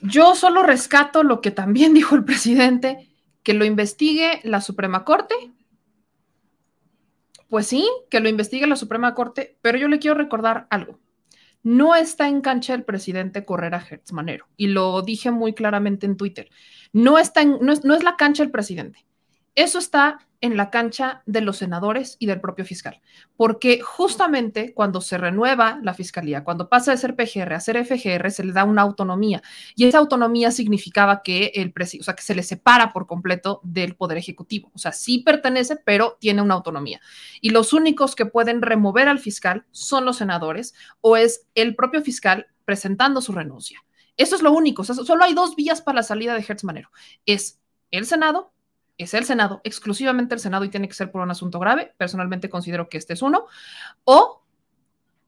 [0.00, 3.10] Yo solo rescato lo que también dijo el presidente,
[3.42, 5.34] que lo investigue la Suprema Corte.
[7.48, 10.98] Pues sí, que lo investigue la Suprema Corte, pero yo le quiero recordar algo.
[11.64, 16.06] No está en cancha el presidente correr a Hertz Manero, y lo dije muy claramente
[16.06, 16.48] en Twitter.
[16.92, 19.04] No, está no, es, no es la cancha el presidente.
[19.54, 23.00] Eso está en la cancha de los senadores y del propio fiscal,
[23.36, 28.30] porque justamente cuando se renueva la fiscalía, cuando pasa de ser PGR a ser FGR,
[28.30, 29.42] se le da una autonomía
[29.74, 33.94] y esa autonomía significaba que el o sea, que se le separa por completo del
[33.96, 37.00] poder ejecutivo, o sea, sí pertenece, pero tiene una autonomía.
[37.40, 42.02] Y los únicos que pueden remover al fiscal son los senadores o es el propio
[42.02, 43.84] fiscal presentando su renuncia.
[44.16, 46.90] Eso es lo único, solo hay dos vías para la salida de Hertz Manero.
[47.24, 48.53] Es el Senado
[48.98, 52.48] es el Senado, exclusivamente el Senado y tiene que ser por un asunto grave, personalmente
[52.48, 53.46] considero que este es uno,
[54.04, 54.42] o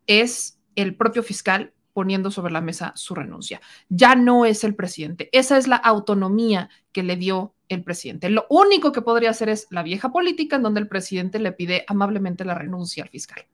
[0.07, 3.61] es el propio fiscal poniendo sobre la mesa su renuncia.
[3.89, 8.31] Ya no es el presidente, esa es la autonomía que le dio el presidente.
[8.31, 11.85] Lo único que podría hacer es la vieja política en donde el presidente le pide
[11.89, 13.47] amablemente la renuncia al fiscal.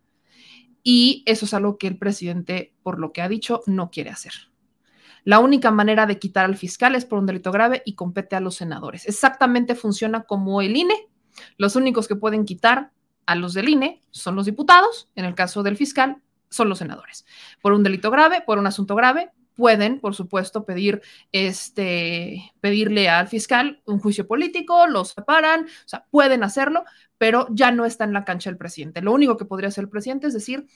[0.82, 4.32] Y eso es algo que el presidente, por lo que ha dicho, no quiere hacer.
[5.24, 8.40] La única manera de quitar al fiscal es por un delito grave y compete a
[8.40, 9.06] los senadores.
[9.06, 11.08] Exactamente funciona como el INE.
[11.56, 12.90] Los únicos que pueden quitar
[13.26, 17.24] a los del INE son los diputados, en el caso del fiscal son los senadores.
[17.60, 23.28] Por un delito grave, por un asunto grave, pueden, por supuesto, pedir este pedirle al
[23.28, 26.84] fiscal un juicio político, los separan, o sea, pueden hacerlo,
[27.18, 29.02] pero ya no está en la cancha el presidente.
[29.02, 30.66] Lo único que podría hacer el presidente es decir,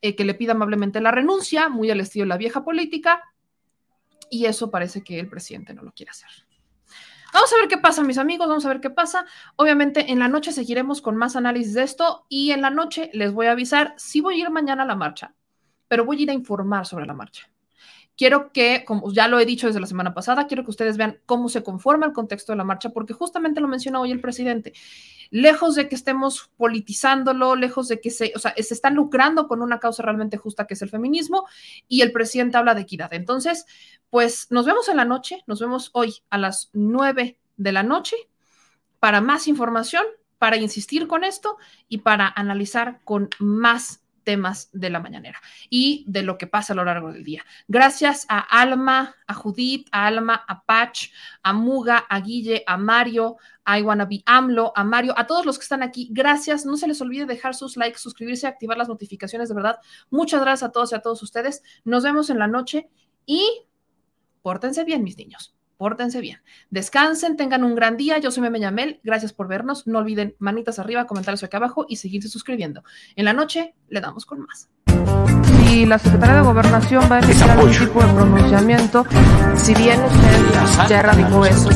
[0.00, 3.22] eh, que le pida amablemente la renuncia, muy al estilo de la vieja política,
[4.32, 6.30] y eso parece que el presidente no lo quiere hacer.
[7.34, 9.26] Vamos a ver qué pasa, mis amigos, vamos a ver qué pasa.
[9.56, 13.30] Obviamente en la noche seguiremos con más análisis de esto y en la noche les
[13.32, 15.34] voy a avisar, si voy a ir mañana a la marcha,
[15.86, 17.51] pero voy a ir a informar sobre la marcha.
[18.22, 21.18] Quiero que, como ya lo he dicho desde la semana pasada, quiero que ustedes vean
[21.26, 24.74] cómo se conforma el contexto de la marcha, porque justamente lo menciona hoy el presidente.
[25.30, 29.60] Lejos de que estemos politizándolo, lejos de que se, o sea, se están lucrando con
[29.60, 31.48] una causa realmente justa que es el feminismo,
[31.88, 33.12] y el presidente habla de equidad.
[33.12, 33.66] Entonces,
[34.08, 38.14] pues nos vemos en la noche, nos vemos hoy a las nueve de la noche
[39.00, 40.04] para más información,
[40.38, 41.56] para insistir con esto
[41.88, 46.76] y para analizar con más temas de la mañanera y de lo que pasa a
[46.76, 47.44] lo largo del día.
[47.68, 51.10] Gracias a Alma, a Judith, a Alma, a Patch,
[51.42, 55.62] a Muga, a Guille, a Mario, a Iwanabi AMLO, a Mario, a todos los que
[55.62, 56.08] están aquí.
[56.10, 56.66] Gracias.
[56.66, 59.48] No se les olvide dejar sus likes, suscribirse, activar las notificaciones.
[59.48, 59.78] De verdad,
[60.10, 61.62] muchas gracias a todos y a todos ustedes.
[61.84, 62.90] Nos vemos en la noche
[63.26, 63.66] y
[64.42, 66.40] pórtense bien, mis niños pórtense bien.
[66.70, 68.18] Descansen, tengan un gran día.
[68.18, 69.00] Yo soy Meme Yamel.
[69.02, 69.84] Gracias por vernos.
[69.88, 72.84] No olviden manitas arriba, comentarios acá abajo y seguirse suscribiendo.
[73.16, 74.68] En la noche le damos con más.
[75.66, 79.04] Si la Secretaría de Gobernación va a emitir algún tipo de pronunciamiento,
[79.56, 81.70] si bien usted ya erradicó eso,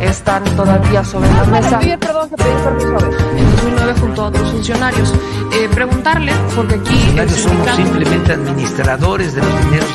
[0.00, 1.78] están todavía sobre la mesa.
[1.78, 2.98] perdón, que pedí permiso
[3.36, 5.14] En 2009 junto a otros funcionarios.
[5.52, 7.14] Eh, preguntarle, porque aquí...
[7.28, 9.90] Somos simplemente administradores de los dineros